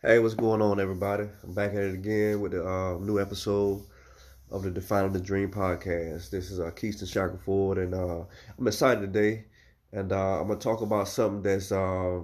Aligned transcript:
Hey, 0.00 0.20
what's 0.20 0.34
going 0.34 0.62
on, 0.62 0.78
everybody? 0.78 1.24
I'm 1.42 1.54
back 1.54 1.72
at 1.72 1.82
it 1.82 1.94
again 1.94 2.40
with 2.40 2.54
a 2.54 2.64
uh, 2.64 2.98
new 3.00 3.18
episode 3.18 3.82
of 4.48 4.62
the 4.62 4.70
Defining 4.70 5.12
the 5.12 5.18
Dream 5.18 5.50
podcast. 5.50 6.30
This 6.30 6.52
is 6.52 6.60
uh, 6.60 6.70
Keyston 6.70 7.12
Shackelford, 7.12 7.78
and 7.78 7.92
uh, 7.92 8.22
I'm 8.56 8.68
excited 8.68 9.00
today, 9.00 9.46
and 9.90 10.12
uh, 10.12 10.40
I'm 10.40 10.46
gonna 10.46 10.60
talk 10.60 10.82
about 10.82 11.08
something 11.08 11.42
that's 11.42 11.72
I 11.72 12.20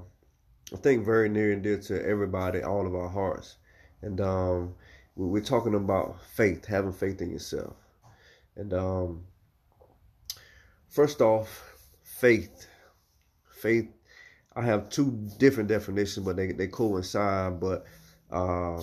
think 0.83 1.05
very 1.05 1.29
near 1.29 1.53
and 1.53 1.65
dear 1.65 1.79
to 1.79 2.01
everybody, 2.07 2.63
all 2.63 2.87
of 2.87 2.95
our 2.95 3.09
hearts, 3.09 3.57
and 4.03 4.21
um, 4.21 4.77
we're 5.17 5.43
talking 5.43 5.75
about 5.75 6.23
faith, 6.37 6.67
having 6.67 6.93
faith 6.93 7.21
in 7.23 7.33
yourself, 7.33 7.75
and 8.55 8.73
um, 8.73 9.25
first 10.91 11.21
off, 11.21 11.75
faith, 12.05 12.69
faith 13.51 13.89
I 14.57 14.63
have 14.63 14.89
two 14.89 15.11
different 15.39 15.69
definitions, 15.69 16.25
but 16.25 16.37
they, 16.37 16.53
they 16.53 16.69
coincide. 16.69 17.61
But 17.61 17.85
uh, 18.31 18.79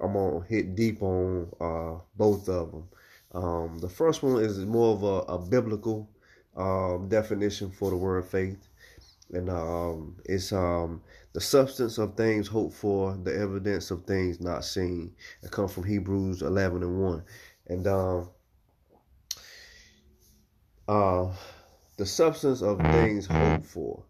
I'm 0.00 0.14
gonna 0.14 0.44
hit 0.48 0.74
deep 0.74 1.02
on 1.02 1.48
uh, 1.60 2.00
both 2.16 2.48
of 2.48 2.70
them. 2.70 2.88
Um, 3.32 3.78
the 3.78 3.88
first 3.88 4.22
one 4.22 4.42
is 4.42 4.58
more 4.58 4.94
of 4.94 5.02
a, 5.02 5.32
a 5.32 5.38
biblical 5.38 6.08
um, 6.56 7.08
definition 7.08 7.70
for 7.70 7.90
the 7.90 7.96
word 7.96 8.24
faith, 8.24 8.68
and 9.32 9.48
um, 9.50 10.16
it's 10.24 10.52
um, 10.52 11.02
the 11.32 11.40
substance 11.40 11.98
of 11.98 12.16
things 12.16 12.48
hoped 12.48 12.74
for, 12.74 13.16
the 13.22 13.34
evidence 13.34 13.90
of 13.90 14.04
things 14.04 14.40
not 14.40 14.64
seen. 14.64 15.12
It 15.42 15.50
comes 15.50 15.72
from 15.72 15.84
Hebrews 15.84 16.42
11 16.42 16.82
and 16.82 17.00
1, 17.00 17.22
and 17.68 17.86
um, 17.86 18.30
uh, 20.88 21.28
the 21.98 22.06
substance 22.06 22.62
of 22.62 22.78
things 22.78 23.26
hoped 23.26 23.66
for. 23.66 24.02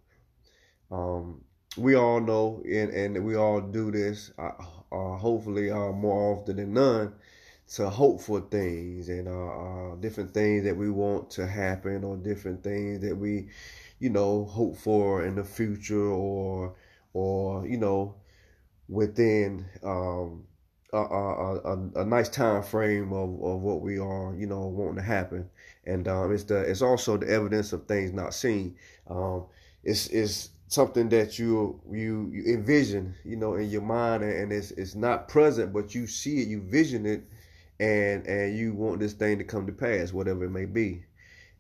Um, 0.90 1.42
we 1.76 1.94
all 1.94 2.20
know, 2.20 2.62
and, 2.64 2.90
and 2.90 3.24
we 3.24 3.36
all 3.36 3.60
do 3.60 3.90
this, 3.90 4.32
uh, 4.38 4.50
uh, 4.92 5.16
hopefully 5.16 5.70
uh, 5.70 5.92
more 5.92 6.34
often 6.34 6.56
than 6.56 6.74
none, 6.74 7.14
to 7.74 7.88
hope 7.88 8.20
for 8.20 8.40
things 8.40 9.08
and 9.08 9.28
uh, 9.28 9.30
uh, 9.30 9.94
different 9.96 10.34
things 10.34 10.64
that 10.64 10.76
we 10.76 10.90
want 10.90 11.30
to 11.30 11.46
happen 11.46 12.02
or 12.02 12.16
different 12.16 12.64
things 12.64 13.00
that 13.00 13.16
we, 13.16 13.48
you 14.00 14.10
know, 14.10 14.44
hope 14.44 14.76
for 14.76 15.24
in 15.24 15.36
the 15.36 15.44
future 15.44 16.10
or, 16.10 16.74
or 17.12 17.64
you 17.68 17.76
know, 17.76 18.16
within 18.88 19.64
um, 19.84 20.44
a, 20.92 20.98
a, 20.98 21.56
a, 21.58 21.90
a, 22.00 22.04
nice 22.04 22.28
time 22.28 22.62
frame 22.62 23.12
of, 23.12 23.40
of 23.42 23.60
what 23.60 23.80
we 23.80 23.98
are, 23.98 24.34
you 24.36 24.46
know, 24.46 24.66
wanting 24.66 24.96
to 24.96 25.02
happen. 25.02 25.48
And 25.86 26.08
um, 26.08 26.32
it's 26.32 26.44
the 26.44 26.58
it's 26.62 26.82
also 26.82 27.16
the 27.16 27.28
evidence 27.28 27.72
of 27.72 27.86
things 27.86 28.12
not 28.12 28.34
seen. 28.34 28.76
Um, 29.08 29.46
it's 29.84 30.08
it's 30.08 30.50
something 30.70 31.08
that 31.08 31.36
you 31.38 31.80
you 31.90 32.30
you 32.32 32.54
envision, 32.54 33.14
you 33.24 33.36
know, 33.36 33.54
in 33.54 33.68
your 33.68 33.82
mind, 33.82 34.22
and 34.22 34.52
it's 34.52 34.70
it's 34.70 34.94
not 34.94 35.28
present, 35.28 35.72
but 35.72 35.94
you 35.94 36.06
see 36.06 36.40
it, 36.40 36.48
you 36.48 36.62
vision 36.62 37.04
it, 37.04 37.24
and 37.80 38.26
and 38.26 38.56
you 38.56 38.72
want 38.72 39.00
this 39.00 39.12
thing 39.12 39.36
to 39.38 39.44
come 39.44 39.66
to 39.66 39.72
pass, 39.72 40.12
whatever 40.12 40.44
it 40.44 40.50
may 40.50 40.64
be. 40.64 41.04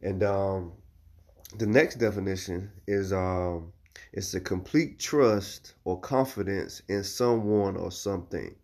And 0.00 0.22
um, 0.22 0.72
the 1.58 1.66
next 1.66 1.96
definition 1.96 2.70
is 2.86 3.12
um, 3.12 3.72
it's 4.12 4.32
a 4.34 4.40
complete 4.40 5.00
trust 5.00 5.74
or 5.84 5.98
confidence 6.00 6.80
in 6.88 7.02
someone 7.02 7.76
or 7.76 7.90
something. 7.90 8.54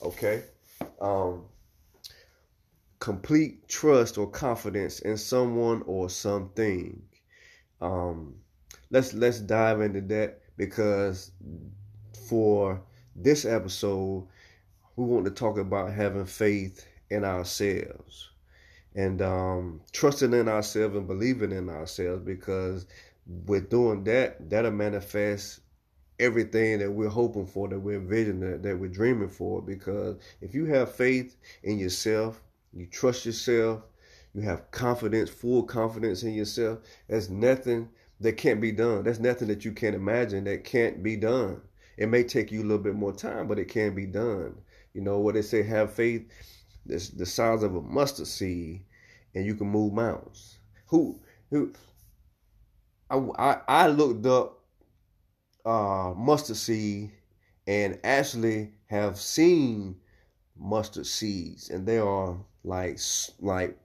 Okay, 0.00 0.44
um, 1.00 1.42
complete 3.00 3.66
trust 3.66 4.16
or 4.16 4.28
confidence 4.30 5.00
in 5.00 5.16
someone 5.16 5.82
or 5.86 6.08
something. 6.08 7.02
Um, 7.80 8.36
let's 8.92 9.14
let's 9.14 9.40
dive 9.40 9.80
into 9.80 10.00
that 10.02 10.38
because 10.56 11.32
for 12.28 12.80
this 13.16 13.44
episode 13.44 14.28
we 14.96 15.04
want 15.04 15.24
to 15.24 15.30
talk 15.30 15.58
about 15.58 15.92
having 15.92 16.26
faith 16.26 16.86
in 17.10 17.24
ourselves 17.24 18.30
and 18.94 19.22
um, 19.22 19.80
trusting 19.92 20.34
in 20.34 20.48
ourselves 20.48 20.94
and 20.94 21.08
believing 21.08 21.50
in 21.50 21.68
ourselves 21.68 22.22
because 22.24 22.86
with 23.46 23.70
doing 23.70 24.04
that 24.04 24.48
that'll 24.50 24.70
manifest 24.70 25.60
everything 26.20 26.78
that 26.78 26.90
we're 26.92 27.08
hoping 27.08 27.46
for 27.46 27.68
that 27.68 27.80
we're 27.80 27.96
envisioning 27.96 28.60
that, 28.60 28.78
we're 28.78 28.88
dreaming 28.88 29.28
for 29.28 29.62
because 29.62 30.16
if 30.42 30.54
you 30.54 30.66
have 30.66 30.94
faith 30.94 31.36
in 31.62 31.78
yourself 31.78 32.42
you 32.74 32.86
trust 32.86 33.24
yourself 33.24 33.82
you 34.34 34.42
have 34.42 34.70
confidence 34.70 35.30
full 35.30 35.62
confidence 35.62 36.22
in 36.22 36.34
yourself 36.34 36.78
there's 37.08 37.30
nothing 37.30 37.88
that 38.22 38.36
can't 38.36 38.60
be 38.60 38.72
done. 38.72 39.04
That's 39.04 39.18
nothing 39.18 39.48
that 39.48 39.64
you 39.64 39.72
can't 39.72 39.94
imagine 39.94 40.44
that 40.44 40.64
can't 40.64 41.02
be 41.02 41.16
done. 41.16 41.60
It 41.96 42.08
may 42.08 42.24
take 42.24 42.50
you 42.50 42.60
a 42.60 42.64
little 42.64 42.78
bit 42.82 42.94
more 42.94 43.12
time, 43.12 43.46
but 43.48 43.58
it 43.58 43.68
can 43.68 43.94
be 43.94 44.06
done. 44.06 44.54
You 44.94 45.02
know 45.02 45.18
what 45.20 45.34
they 45.34 45.42
say, 45.42 45.62
have 45.62 45.92
faith 45.92 46.28
that's 46.86 47.08
the 47.10 47.26
size 47.26 47.62
of 47.62 47.76
a 47.76 47.80
mustard 47.82 48.26
seed 48.26 48.82
and 49.34 49.46
you 49.46 49.54
can 49.54 49.68
move 49.68 49.92
mountains. 49.92 50.58
Who 50.86 51.20
who 51.50 51.72
I 53.10 53.16
I, 53.16 53.60
I 53.68 53.86
looked 53.88 54.26
up 54.26 54.58
uh 55.64 56.12
mustard 56.16 56.56
seed 56.56 57.12
and 57.66 57.98
actually 58.04 58.72
have 58.86 59.18
seen 59.18 59.96
mustard 60.56 61.06
seeds 61.06 61.70
and 61.70 61.86
they 61.86 61.98
are 61.98 62.36
like 62.64 62.98
like 63.40 63.78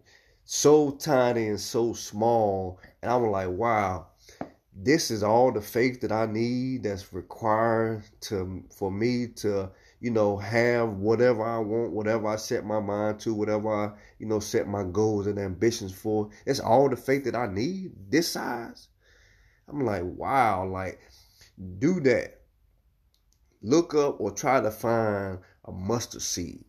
so 0.45 0.91
tiny 0.91 1.47
and 1.47 1.59
so 1.59 1.93
small 1.93 2.79
and 3.01 3.11
I'm 3.11 3.29
like 3.29 3.49
wow 3.49 4.07
this 4.79 5.09
is 5.09 5.23
all 5.23 5.51
the 5.51 5.61
faith 5.61 6.01
that 6.01 6.11
I 6.11 6.27
need 6.27 6.83
that's 6.83 7.11
required 7.11 8.03
to 8.21 8.63
for 8.75 8.91
me 8.91 9.27
to 9.37 9.71
you 9.99 10.11
know 10.11 10.37
have 10.37 10.89
whatever 10.89 11.43
I 11.43 11.57
want, 11.57 11.93
whatever 11.93 12.27
I 12.27 12.35
set 12.35 12.63
my 12.63 12.79
mind 12.79 13.19
to, 13.21 13.33
whatever 13.33 13.73
I 13.73 13.91
you 14.19 14.27
know 14.27 14.39
set 14.39 14.67
my 14.67 14.83
goals 14.83 15.25
and 15.25 15.39
ambitions 15.39 15.93
for. 15.93 16.29
It's 16.45 16.59
all 16.59 16.89
the 16.89 16.95
faith 16.95 17.23
that 17.25 17.35
I 17.35 17.47
need 17.47 17.91
this 18.09 18.31
size. 18.31 18.89
I'm 19.67 19.83
like, 19.83 20.03
wow, 20.03 20.67
like 20.67 20.99
do 21.79 21.99
that. 22.01 22.41
Look 23.63 23.95
up 23.95 24.21
or 24.21 24.31
try 24.31 24.61
to 24.61 24.69
find 24.69 25.39
a 25.65 25.71
mustard 25.71 26.21
seed. 26.21 26.63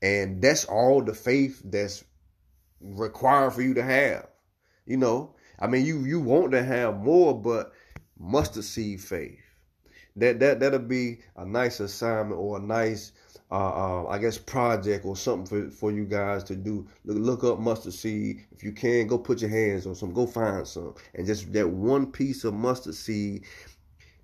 And 0.00 0.40
that's 0.42 0.64
all 0.64 1.02
the 1.02 1.14
faith 1.14 1.60
that's 1.64 2.04
required 2.80 3.52
for 3.52 3.62
you 3.62 3.74
to 3.74 3.82
have. 3.82 4.26
You 4.86 4.96
know, 4.96 5.36
I 5.62 5.68
mean, 5.68 5.86
you 5.86 6.00
you 6.04 6.18
want 6.20 6.50
to 6.52 6.64
have 6.64 6.98
more, 6.98 7.40
but 7.40 7.72
mustard 8.18 8.64
seed 8.64 9.00
faith. 9.00 9.38
That 10.16 10.40
that 10.40 10.58
that'll 10.58 10.80
be 10.80 11.20
a 11.36 11.46
nice 11.46 11.78
assignment 11.78 12.38
or 12.38 12.58
a 12.58 12.60
nice, 12.60 13.12
uh, 13.48 13.54
uh, 13.54 14.06
I 14.08 14.18
guess, 14.18 14.36
project 14.38 15.06
or 15.06 15.16
something 15.16 15.46
for, 15.46 15.70
for 15.70 15.92
you 15.92 16.04
guys 16.04 16.42
to 16.44 16.56
do. 16.56 16.88
Look, 17.04 17.42
look 17.42 17.44
up 17.44 17.60
mustard 17.60 17.92
seed. 17.92 18.44
If 18.50 18.64
you 18.64 18.72
can, 18.72 19.06
go 19.06 19.16
put 19.18 19.40
your 19.40 19.50
hands 19.50 19.86
on 19.86 19.94
some. 19.94 20.12
Go 20.12 20.26
find 20.26 20.66
some, 20.66 20.96
and 21.14 21.28
just 21.28 21.52
that 21.52 21.68
one 21.70 22.10
piece 22.10 22.42
of 22.42 22.54
mustard 22.54 22.96
seed. 22.96 23.44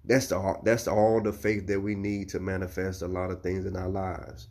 That's 0.04 0.26
the 0.26 0.56
that's 0.64 0.88
all 0.88 1.20
the 1.20 1.32
faith 1.32 1.68
that 1.68 1.80
we 1.80 1.94
need 1.94 2.30
to 2.30 2.40
manifest 2.40 3.02
a 3.02 3.08
lot 3.08 3.30
of 3.30 3.42
things 3.42 3.64
in 3.64 3.76
our 3.76 3.88
lives. 3.88 4.48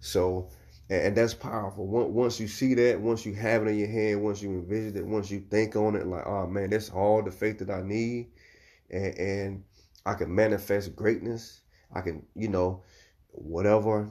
So 0.00 0.50
and, 0.90 1.16
that's 1.16 1.34
powerful. 1.34 1.86
Once 1.86 2.38
you 2.38 2.48
see 2.48 2.74
that, 2.74 3.00
once 3.00 3.24
you 3.24 3.34
have 3.34 3.62
it 3.62 3.70
in 3.70 3.78
your 3.78 3.88
hand, 3.88 4.22
once 4.22 4.42
you 4.42 4.50
envision 4.50 4.96
it, 4.96 5.06
once 5.06 5.30
you 5.30 5.40
think 5.50 5.76
on 5.76 5.96
it, 5.96 6.06
like, 6.06 6.26
oh 6.26 6.46
man, 6.46 6.70
that's 6.70 6.90
all 6.90 7.22
the 7.22 7.30
faith 7.30 7.58
that 7.58 7.70
I 7.70 7.82
need, 7.82 8.28
and, 8.90 9.18
and 9.18 9.64
I 10.04 10.14
can 10.14 10.34
manifest 10.34 10.94
greatness. 10.94 11.62
I 11.94 12.00
can, 12.00 12.26
you 12.34 12.48
know, 12.48 12.82
whatever. 13.28 14.10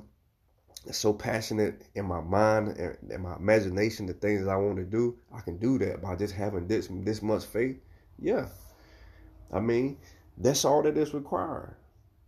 So 0.92 1.14
passionate 1.14 1.84
in 1.96 2.06
my 2.06 2.20
mind 2.20 2.70
and 2.78 2.98
in 3.10 3.22
my 3.22 3.38
imagination, 3.38 4.06
the 4.06 4.14
things 4.14 4.44
that 4.44 4.52
I 4.52 4.58
want 4.58 4.78
to 4.78 4.84
do, 4.84 5.18
I 5.34 5.40
can 5.40 5.58
do 5.58 5.78
that 5.80 6.02
by 6.02 6.16
just 6.16 6.34
having 6.34 6.68
this 6.68 6.90
this 6.92 7.22
much 7.22 7.46
faith. 7.46 7.78
Yeah, 8.20 8.48
I 9.52 9.60
mean, 9.62 9.98
that's 10.38 10.66
all 10.66 10.82
that 10.82 10.98
is 10.98 11.14
required. 11.14 11.76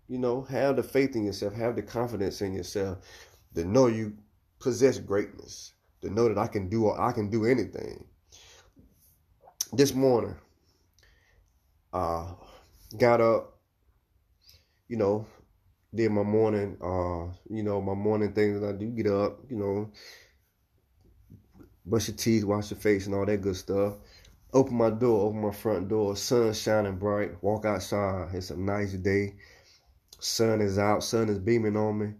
You 0.07 0.19
know, 0.19 0.43
have 0.43 0.77
the 0.77 0.83
faith 0.83 1.15
in 1.15 1.25
yourself, 1.25 1.53
have 1.55 1.75
the 1.75 1.81
confidence 1.81 2.41
in 2.41 2.53
yourself, 2.53 2.99
to 3.55 3.65
know 3.65 3.87
you 3.87 4.15
possess 4.59 4.97
greatness, 4.99 5.73
to 6.01 6.09
know 6.09 6.27
that 6.27 6.37
I 6.37 6.47
can 6.47 6.69
do 6.69 6.91
I 6.91 7.11
can 7.11 7.29
do 7.29 7.45
anything. 7.45 8.05
This 9.73 9.93
morning, 9.93 10.35
uh, 11.91 12.33
got 12.97 13.21
up, 13.21 13.59
you 14.87 14.97
know, 14.97 15.25
did 15.93 16.11
my 16.11 16.23
morning, 16.23 16.77
uh, 16.81 17.33
you 17.49 17.63
know, 17.63 17.81
my 17.81 17.93
morning 17.93 18.33
things 18.33 18.61
that 18.61 18.69
I 18.69 18.77
do. 18.77 18.87
Get 18.87 19.07
up, 19.07 19.39
you 19.49 19.57
know, 19.57 19.91
brush 21.85 22.07
your 22.07 22.17
teeth, 22.17 22.43
wash 22.43 22.71
your 22.71 22.79
face, 22.79 23.05
and 23.05 23.15
all 23.15 23.25
that 23.25 23.41
good 23.41 23.55
stuff. 23.55 23.95
Open 24.53 24.75
my 24.77 24.89
door, 24.89 25.27
open 25.27 25.41
my 25.41 25.51
front 25.51 25.89
door. 25.89 26.15
Sun 26.15 26.53
shining 26.53 26.97
bright. 26.97 27.43
Walk 27.43 27.65
outside. 27.65 28.29
It's 28.33 28.51
a 28.51 28.57
nice 28.57 28.93
day. 28.93 29.35
Sun 30.19 30.61
is 30.61 30.79
out. 30.79 31.03
Sun 31.03 31.27
is 31.27 31.39
beaming 31.39 31.75
on 31.75 31.97
me 31.97 32.13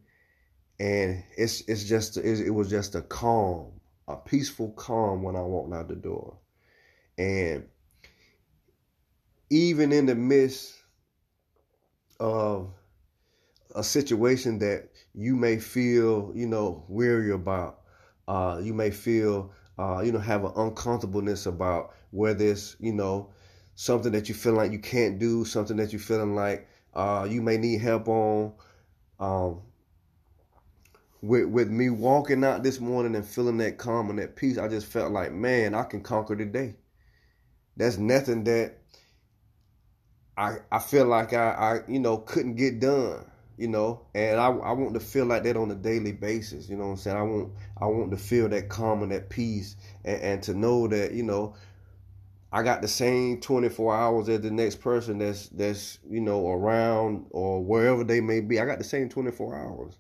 and 0.80 1.24
it's 1.38 1.62
it's 1.68 1.83
just 1.83 2.18
it 2.18 2.51
was 2.51 2.69
just 2.69 2.95
a 2.95 3.01
calm, 3.01 3.72
a 4.07 4.16
peaceful 4.16 4.72
calm 4.72 5.24
when 5.24 5.36
I 5.36 5.42
walked 5.42 5.74
out 5.74 5.88
the 5.88 5.95
door, 5.95 6.38
and 7.18 7.66
even 9.50 9.92
in 9.92 10.06
the 10.06 10.16
midst 10.16 10.75
of 12.19 12.74
a 13.75 13.83
situation 13.83 14.60
that 14.60 14.89
you 15.13 15.36
may 15.36 15.60
feel, 15.60 16.31
you 16.33 16.48
know, 16.48 16.83
weary 16.88 17.31
about. 17.31 17.81
Uh, 18.27 18.60
you 18.63 18.74
may 18.74 18.89
feel, 18.89 19.51
uh, 19.77 20.01
you 20.04 20.12
know, 20.12 20.19
have 20.19 20.45
an 20.45 20.51
uncomfortableness 20.56 21.45
about 21.45 21.94
whether 22.12 22.45
it's, 22.45 22.75
you 22.80 22.94
know, 22.94 23.30
something 23.75 24.13
that 24.13 24.30
you 24.30 24.36
feel 24.36 24.54
like 24.54 24.72
you 24.72 24.80
can't 24.80 25.19
do, 25.19 25.45
something 25.45 25.77
that 25.77 25.92
you're 25.92 26.00
feeling 26.00 26.36
like 26.36 26.68
uh, 26.94 27.27
you 27.30 27.42
may 27.42 27.57
need 27.57 27.81
help 27.81 28.07
on. 28.07 28.54
Um, 29.19 29.62
with 31.27 31.45
with 31.45 31.69
me 31.69 31.89
walking 31.89 32.44
out 32.44 32.63
this 32.63 32.80
morning 32.80 33.16
and 33.16 33.25
feeling 33.25 33.57
that 33.57 33.77
calm 33.77 34.10
and 34.10 34.19
that 34.19 34.36
peace, 34.36 34.57
I 34.57 34.68
just 34.68 34.88
felt 34.88 35.12
like, 35.12 35.31
man, 35.31 35.74
I 35.74 35.83
can 35.83 36.01
conquer 36.01 36.36
the 36.36 36.45
day. 36.45 36.75
That's 37.77 37.98
nothing 37.98 38.44
that 38.45 38.77
I 40.38 40.57
I 40.72 40.80
feel 40.80 41.06
like 41.06 41.33
I, 41.33 41.51
I 41.51 41.92
you 41.92 42.00
know 42.00 42.18
couldn't 42.18 42.56
get 42.56 42.80
done 42.80 43.25
you 43.57 43.68
know? 43.68 44.01
And 44.13 44.39
I, 44.39 44.48
I 44.48 44.72
want 44.74 44.94
to 44.95 45.00
feel 45.00 45.25
like 45.25 45.44
that 45.44 45.57
on 45.57 45.72
a 45.72 45.75
daily 45.75 46.12
basis 46.12 46.69
you 46.69 46.75
know 46.75 46.86
what 46.86 46.92
i'm 46.92 46.98
saying? 46.98 47.18
I 47.18 47.22
want 47.22 47.54
i 47.81 47.86
want 47.86 48.12
to 48.12 48.18
feel 48.18 48.50
that 48.50 48.69
calm 48.69 49.04
and 49.04 49.12
that 49.12 49.30
peace 49.30 49.75
and, 50.04 50.22
and 50.22 50.44
to 50.44 50.54
know 50.54 50.88
that 50.88 51.13
you 51.13 51.24
know 51.24 51.56
i 52.51 52.63
got 52.63 52.81
the 52.81 52.88
same 52.88 53.39
24 53.39 53.95
hours 53.95 54.30
as 54.30 54.42
the 54.42 54.51
next 54.51 54.81
person 54.81 55.19
that's 55.19 55.50
that's 55.50 56.00
you 56.10 56.22
know 56.22 56.50
around 56.50 57.25
or 57.31 57.63
wherever 57.63 58.04
they 58.04 58.22
may 58.22 58.42
be. 58.42 58.60
I 58.60 58.66
got 58.66 58.77
the 58.77 58.83
same 58.83 59.10
24 59.10 59.56
hours 59.56 59.98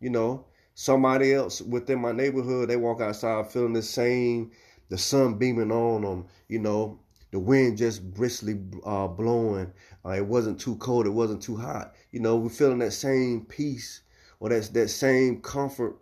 you 0.00 0.10
know 0.10 0.46
somebody 0.76 1.32
else 1.32 1.62
within 1.62 1.98
my 1.98 2.12
neighborhood 2.12 2.68
they 2.68 2.76
walk 2.76 3.00
outside 3.00 3.50
feeling 3.50 3.72
the 3.72 3.82
same 3.82 4.50
the 4.90 4.98
sun 4.98 5.34
beaming 5.38 5.72
on 5.72 6.02
them 6.02 6.26
you 6.48 6.58
know 6.58 7.00
the 7.32 7.40
wind 7.40 7.76
just 7.76 8.14
briskly 8.14 8.58
uh, 8.84 9.06
blowing. 9.08 9.72
Uh, 10.04 10.10
it 10.10 10.24
wasn't 10.26 10.58
too 10.60 10.76
cold. 10.76 11.06
It 11.06 11.10
wasn't 11.10 11.42
too 11.42 11.56
hot. 11.56 11.94
You 12.12 12.20
know, 12.20 12.36
we're 12.36 12.48
feeling 12.48 12.78
that 12.78 12.92
same 12.92 13.44
peace 13.44 14.00
or 14.40 14.48
that 14.50 14.72
that 14.74 14.88
same 14.88 15.40
comfort 15.42 15.96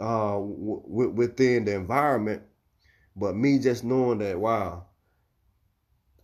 uh, 0.00 0.32
w- 0.34 1.10
within 1.10 1.64
the 1.64 1.74
environment. 1.74 2.42
But 3.16 3.36
me 3.36 3.58
just 3.58 3.84
knowing 3.84 4.18
that, 4.18 4.38
wow, 4.38 4.86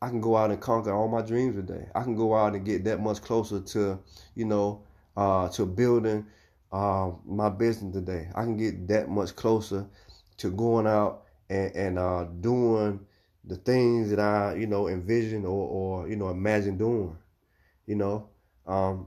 I 0.02 0.08
can 0.08 0.20
go 0.20 0.36
out 0.36 0.50
and 0.50 0.60
conquer 0.60 0.92
all 0.92 1.08
my 1.08 1.22
dreams 1.22 1.56
today. 1.56 1.88
I 1.94 2.02
can 2.02 2.14
go 2.14 2.34
out 2.34 2.54
and 2.54 2.64
get 2.66 2.84
that 2.84 3.00
much 3.00 3.22
closer 3.22 3.60
to, 3.60 3.98
you 4.34 4.44
know, 4.44 4.84
uh, 5.16 5.48
to 5.50 5.64
building 5.64 6.26
uh, 6.74 7.12
my 7.24 7.48
business 7.48 7.94
today. 7.94 8.28
I 8.34 8.42
can 8.42 8.56
get 8.56 8.88
that 8.88 9.08
much 9.08 9.36
closer 9.36 9.86
to 10.38 10.50
going 10.50 10.88
out 10.88 11.22
and, 11.48 11.74
and 11.76 11.98
uh, 12.00 12.24
doing 12.40 12.98
the 13.44 13.56
things 13.56 14.10
that 14.10 14.18
I, 14.18 14.56
you 14.56 14.66
know, 14.66 14.88
envision 14.88 15.44
or, 15.44 15.68
or 15.68 16.08
you 16.08 16.16
know, 16.16 16.30
imagine 16.30 16.76
doing. 16.76 17.16
You 17.86 17.94
know, 17.94 18.28
um, 18.66 19.06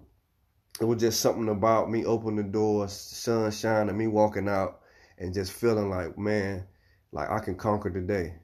it 0.79 0.85
was 0.85 1.01
just 1.01 1.19
something 1.19 1.49
about 1.49 1.91
me 1.91 2.05
opening 2.05 2.37
the 2.37 2.43
door, 2.43 2.87
sunshine, 2.87 3.89
and 3.89 3.97
me 3.97 4.07
walking 4.07 4.47
out, 4.47 4.79
and 5.17 5.33
just 5.33 5.51
feeling 5.51 5.89
like, 5.89 6.17
man, 6.17 6.65
like 7.11 7.29
I 7.29 7.39
can 7.39 7.55
conquer 7.55 7.89
today. 7.89 8.35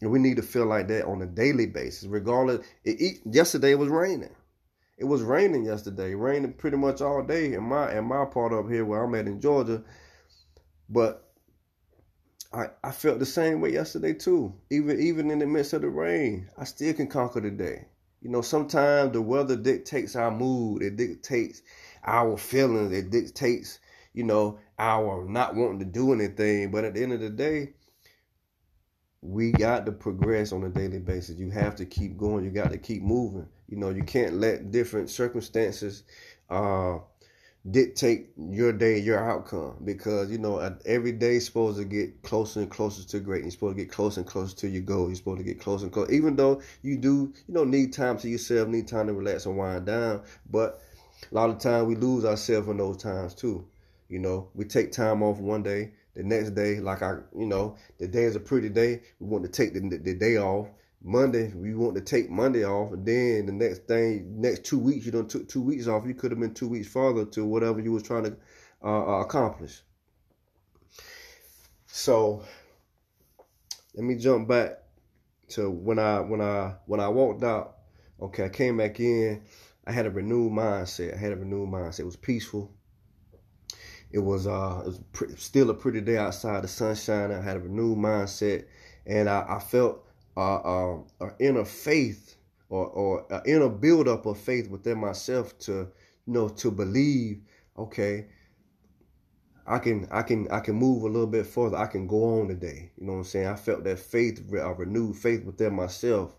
And 0.00 0.10
we 0.10 0.18
need 0.18 0.36
to 0.36 0.42
feel 0.42 0.64
like 0.64 0.88
that 0.88 1.04
on 1.04 1.20
a 1.20 1.26
daily 1.26 1.66
basis, 1.66 2.04
regardless. 2.04 2.64
It, 2.84 2.98
it, 2.98 3.20
yesterday 3.26 3.72
it 3.72 3.78
was 3.78 3.90
raining. 3.90 4.34
It 5.00 5.06
was 5.06 5.22
raining 5.22 5.64
yesterday, 5.64 6.14
raining 6.14 6.52
pretty 6.52 6.76
much 6.76 7.00
all 7.00 7.22
day 7.22 7.54
in 7.54 7.62
my 7.62 7.96
in 7.96 8.04
my 8.04 8.26
part 8.26 8.52
up 8.52 8.70
here 8.70 8.84
where 8.84 9.02
I'm 9.02 9.14
at 9.14 9.26
in 9.26 9.40
Georgia. 9.40 9.82
But 10.90 11.32
I, 12.52 12.66
I 12.84 12.90
felt 12.90 13.18
the 13.18 13.24
same 13.24 13.62
way 13.62 13.72
yesterday 13.72 14.12
too. 14.12 14.52
Even 14.68 15.00
even 15.00 15.30
in 15.30 15.38
the 15.38 15.46
midst 15.46 15.72
of 15.72 15.80
the 15.80 15.88
rain, 15.88 16.50
I 16.58 16.64
still 16.64 16.92
can 16.92 17.06
conquer 17.06 17.40
the 17.40 17.50
day. 17.50 17.86
You 18.20 18.28
know, 18.28 18.42
sometimes 18.42 19.12
the 19.12 19.22
weather 19.22 19.56
dictates 19.56 20.16
our 20.16 20.30
mood. 20.30 20.82
It 20.82 20.96
dictates 20.96 21.62
our 22.04 22.36
feelings. 22.36 22.92
It 22.92 23.08
dictates, 23.08 23.78
you 24.12 24.24
know, 24.24 24.58
our 24.78 25.24
not 25.24 25.54
wanting 25.54 25.78
to 25.78 25.86
do 25.86 26.12
anything. 26.12 26.70
But 26.70 26.84
at 26.84 26.92
the 26.92 27.02
end 27.02 27.14
of 27.14 27.20
the 27.20 27.30
day, 27.30 27.72
we 29.22 29.52
got 29.52 29.86
to 29.86 29.92
progress 29.92 30.52
on 30.52 30.62
a 30.64 30.68
daily 30.68 30.98
basis. 30.98 31.38
You 31.38 31.50
have 31.52 31.76
to 31.76 31.86
keep 31.86 32.18
going. 32.18 32.44
You 32.44 32.50
got 32.50 32.72
to 32.72 32.78
keep 32.78 33.02
moving. 33.02 33.48
You 33.70 33.76
know, 33.76 33.90
you 33.90 34.02
can't 34.02 34.34
let 34.34 34.72
different 34.72 35.10
circumstances 35.10 36.02
uh, 36.50 36.98
dictate 37.70 38.30
your 38.36 38.72
day, 38.72 38.98
your 38.98 39.18
outcome. 39.18 39.76
Because 39.84 40.30
you 40.30 40.38
know, 40.38 40.58
every 40.84 41.12
day 41.12 41.36
is 41.36 41.46
supposed 41.46 41.78
to 41.78 41.84
get 41.84 42.22
closer 42.22 42.60
and 42.60 42.70
closer 42.70 43.06
to 43.06 43.20
great. 43.20 43.42
You're 43.42 43.52
supposed 43.52 43.76
to 43.76 43.82
get 43.84 43.92
closer 43.92 44.20
and 44.20 44.28
closer 44.28 44.56
to 44.56 44.68
your 44.68 44.82
goal. 44.82 45.06
You're 45.06 45.14
supposed 45.14 45.38
to 45.38 45.44
get 45.44 45.60
closer 45.60 45.84
and 45.84 45.92
closer. 45.92 46.10
Even 46.10 46.34
though 46.36 46.60
you 46.82 46.96
do, 46.96 47.32
you 47.46 47.54
know, 47.54 47.64
need 47.64 47.92
time 47.92 48.18
to 48.18 48.28
yourself, 48.28 48.68
need 48.68 48.88
time 48.88 49.06
to 49.06 49.14
relax 49.14 49.46
and 49.46 49.56
wind 49.56 49.86
down. 49.86 50.22
But 50.50 50.82
a 51.30 51.34
lot 51.34 51.50
of 51.50 51.58
time 51.58 51.86
we 51.86 51.94
lose 51.94 52.24
ourselves 52.24 52.68
in 52.68 52.76
those 52.76 52.96
times 52.96 53.34
too. 53.34 53.66
You 54.08 54.18
know, 54.18 54.48
we 54.54 54.64
take 54.64 54.90
time 54.90 55.22
off 55.22 55.38
one 55.38 55.62
day. 55.62 55.92
The 56.14 56.24
next 56.24 56.50
day, 56.56 56.80
like 56.80 57.02
I, 57.02 57.18
you 57.38 57.46
know, 57.46 57.76
the 57.98 58.08
day 58.08 58.24
is 58.24 58.34
a 58.34 58.40
pretty 58.40 58.68
day. 58.68 59.02
We 59.20 59.28
want 59.28 59.44
to 59.44 59.50
take 59.50 59.72
the, 59.72 59.80
the 59.80 60.14
day 60.14 60.38
off. 60.38 60.66
Monday, 61.02 61.50
we 61.54 61.74
want 61.74 61.94
to 61.94 62.00
take 62.02 62.30
Monday 62.30 62.64
off, 62.64 62.92
and 62.92 63.06
then 63.06 63.46
the 63.46 63.52
next 63.52 63.86
thing, 63.86 64.40
next 64.40 64.64
two 64.64 64.78
weeks, 64.78 65.06
you 65.06 65.12
don't 65.12 65.30
took 65.30 65.48
two 65.48 65.62
weeks 65.62 65.86
off. 65.86 66.06
You 66.06 66.14
could 66.14 66.30
have 66.30 66.40
been 66.40 66.52
two 66.52 66.68
weeks 66.68 66.88
farther 66.88 67.24
to 67.26 67.44
whatever 67.44 67.80
you 67.80 67.92
was 67.92 68.02
trying 68.02 68.24
to 68.24 68.36
uh, 68.84 69.06
uh, 69.06 69.20
accomplish. 69.20 69.80
So, 71.86 72.44
let 73.94 74.04
me 74.04 74.16
jump 74.16 74.46
back 74.48 74.82
to 75.48 75.70
when 75.70 75.98
I 75.98 76.20
when 76.20 76.42
I 76.42 76.74
when 76.86 77.00
I 77.00 77.08
walked 77.08 77.44
out. 77.44 77.78
Okay, 78.20 78.44
I 78.44 78.48
came 78.50 78.76
back 78.76 79.00
in. 79.00 79.42
I 79.86 79.92
had 79.92 80.04
a 80.04 80.10
renewed 80.10 80.52
mindset. 80.52 81.14
I 81.14 81.16
had 81.16 81.32
a 81.32 81.36
renewed 81.36 81.70
mindset. 81.70 82.00
It 82.00 82.04
was 82.04 82.16
peaceful. 82.16 82.70
It 84.12 84.18
was 84.18 84.46
uh, 84.46 84.82
it 84.84 84.86
was 84.86 85.00
pre- 85.12 85.34
still 85.36 85.70
a 85.70 85.74
pretty 85.74 86.02
day 86.02 86.18
outside. 86.18 86.62
The 86.62 86.68
sun 86.68 86.94
shining. 86.94 87.38
I 87.38 87.42
had 87.42 87.56
a 87.56 87.60
renewed 87.60 87.96
mindset, 87.96 88.66
and 89.06 89.30
I, 89.30 89.46
I 89.48 89.58
felt 89.60 90.04
uh, 90.36 90.94
uh, 91.20 91.30
inner 91.38 91.64
faith 91.64 92.36
or, 92.68 92.86
or 92.86 93.32
uh, 93.32 93.40
inner 93.46 93.68
buildup 93.68 94.26
of 94.26 94.38
faith 94.38 94.68
within 94.70 94.98
myself 94.98 95.58
to 95.58 95.72
you 96.26 96.32
know 96.32 96.48
to 96.48 96.70
believe 96.70 97.40
okay 97.78 98.26
I 99.66 99.78
can 99.78 100.08
I 100.10 100.22
can 100.22 100.48
I 100.50 100.60
can 100.60 100.74
move 100.74 101.04
a 101.04 101.06
little 101.06 101.28
bit 101.28 101.46
further. 101.46 101.76
I 101.76 101.86
can 101.86 102.08
go 102.08 102.40
on 102.40 102.48
today. 102.48 102.90
You 102.98 103.06
know 103.06 103.12
what 103.12 103.18
I'm 103.18 103.24
saying? 103.24 103.46
I 103.46 103.54
felt 103.54 103.84
that 103.84 104.00
faith 104.00 104.42
a 104.52 104.74
renewed 104.74 105.16
faith 105.16 105.44
within 105.44 105.74
myself 105.74 106.36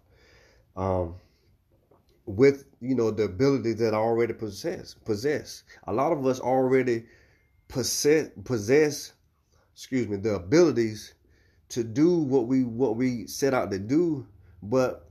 um 0.75 1.15
with 2.25 2.65
you 2.79 2.95
know 2.95 3.11
the 3.11 3.23
ability 3.23 3.73
that 3.73 3.93
I 3.93 3.97
already 3.97 4.33
possess 4.33 4.93
possess. 4.93 5.63
A 5.87 5.93
lot 5.93 6.11
of 6.11 6.25
us 6.25 6.39
already 6.39 7.05
possess 7.67 8.29
possess 8.43 9.13
excuse 9.73 10.07
me 10.07 10.17
the 10.17 10.35
abilities 10.35 11.13
to 11.71 11.83
do 11.85 12.17
what 12.17 12.47
we 12.47 12.63
what 12.63 12.97
we 12.97 13.25
set 13.27 13.53
out 13.53 13.71
to 13.71 13.79
do, 13.79 14.27
but 14.61 15.07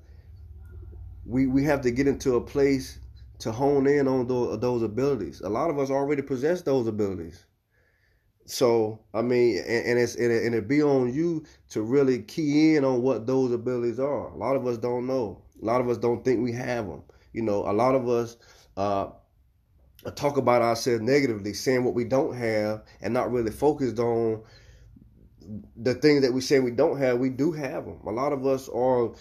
we 1.25 1.47
we 1.47 1.65
have 1.65 1.81
to 1.83 1.91
get 1.91 2.07
into 2.07 2.37
a 2.37 2.41
place 2.41 2.99
to 3.39 3.51
hone 3.51 3.87
in 3.87 4.07
on 4.07 4.27
those, 4.27 4.61
those 4.61 4.83
abilities. 4.83 5.41
A 5.41 5.49
lot 5.49 5.71
of 5.71 5.79
us 5.79 5.91
already 5.91 6.21
possess 6.21 6.61
those 6.61 6.87
abilities. 6.87 7.45
So 8.45 9.01
I 9.15 9.23
mean, 9.23 9.59
and, 9.59 9.87
and 9.87 9.99
it's 9.99 10.17
and 10.17 10.31
it, 10.31 10.45
and 10.45 10.55
it 10.55 10.69
be 10.69 10.83
on 10.83 11.13
you 11.13 11.45
to 11.71 11.81
really 11.81 12.23
key 12.23 12.77
in 12.77 12.85
on 12.85 13.01
what 13.01 13.27
those 13.27 13.53
abilities 13.53 13.99
are. 13.99 14.29
A 14.29 14.37
lot 14.37 14.55
of 14.55 14.67
us 14.67 14.77
don't 14.77 15.07
know. 15.07 15.43
A 15.63 15.65
lot 15.65 15.81
of 15.81 15.89
us 15.89 15.97
don't 15.97 16.23
think 16.25 16.43
we 16.43 16.53
have 16.53 16.87
them. 16.87 17.03
You 17.33 17.43
know, 17.43 17.71
a 17.71 17.73
lot 17.73 17.95
of 17.95 18.07
us 18.07 18.37
uh, 18.77 19.09
talk 20.15 20.37
about 20.37 20.61
ourselves 20.61 21.01
negatively, 21.01 21.55
saying 21.55 21.85
what 21.85 21.95
we 21.95 22.05
don't 22.05 22.35
have, 22.35 22.83
and 23.01 23.15
not 23.15 23.33
really 23.33 23.51
focused 23.51 23.99
on 23.99 24.43
the 25.77 25.95
things 25.95 26.23
that 26.23 26.33
we 26.33 26.41
say 26.41 26.61
we 26.61 26.71
don't 26.71 26.99
have, 26.99 27.19
we 27.19 27.31
do 27.31 27.53
have 27.53 27.85
them. 27.85 28.01
A 28.07 28.11
lot 28.11 28.33
of 28.33 28.47
us 28.47 28.69
are 28.69 29.13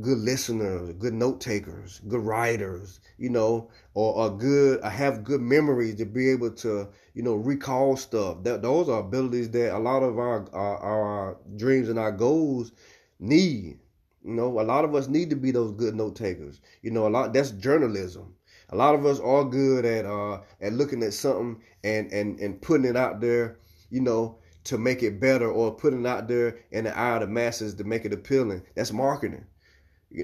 good 0.00 0.18
listeners, 0.18 0.92
good 0.98 1.14
note 1.14 1.40
takers, 1.40 2.00
good 2.06 2.20
writers, 2.20 3.00
you 3.18 3.28
know, 3.28 3.70
or 3.94 4.16
are 4.18 4.30
good, 4.30 4.80
I 4.82 4.90
have 4.90 5.24
good 5.24 5.40
memories 5.40 5.96
to 5.96 6.04
be 6.04 6.30
able 6.30 6.52
to, 6.52 6.88
you 7.14 7.22
know, 7.22 7.34
recall 7.34 7.96
stuff. 7.96 8.44
That 8.44 8.62
those 8.62 8.88
are 8.88 9.00
abilities 9.00 9.50
that 9.50 9.74
a 9.76 9.78
lot 9.78 10.02
of 10.02 10.18
our, 10.18 10.48
our 10.52 10.78
our, 10.78 11.36
dreams 11.56 11.88
and 11.88 11.98
our 11.98 12.12
goals 12.12 12.72
need. 13.18 13.78
You 14.22 14.34
know, 14.34 14.60
a 14.60 14.62
lot 14.62 14.84
of 14.84 14.94
us 14.94 15.08
need 15.08 15.30
to 15.30 15.36
be 15.36 15.50
those 15.50 15.72
good 15.72 15.94
note 15.94 16.14
takers. 16.14 16.60
You 16.82 16.90
know, 16.92 17.06
a 17.06 17.10
lot 17.10 17.32
that's 17.32 17.50
journalism. 17.52 18.34
A 18.68 18.76
lot 18.76 18.94
of 18.94 19.04
us 19.04 19.18
are 19.18 19.44
good 19.44 19.84
at 19.84 20.06
uh 20.06 20.40
at 20.60 20.72
looking 20.72 21.02
at 21.02 21.14
something 21.14 21.60
and 21.82 22.12
and 22.12 22.38
and 22.38 22.60
putting 22.62 22.86
it 22.86 22.96
out 22.96 23.20
there. 23.20 23.58
You 23.90 24.02
know, 24.02 24.38
to 24.64 24.78
make 24.78 25.02
it 25.02 25.20
better 25.20 25.50
or 25.50 25.74
putting 25.74 26.06
out 26.06 26.28
there 26.28 26.58
in 26.70 26.84
the 26.84 26.96
eye 26.96 27.14
of 27.14 27.20
the 27.20 27.26
masses 27.26 27.74
to 27.74 27.84
make 27.84 28.04
it 28.04 28.12
appealing. 28.12 28.62
That's 28.74 28.92
marketing. 28.92 29.46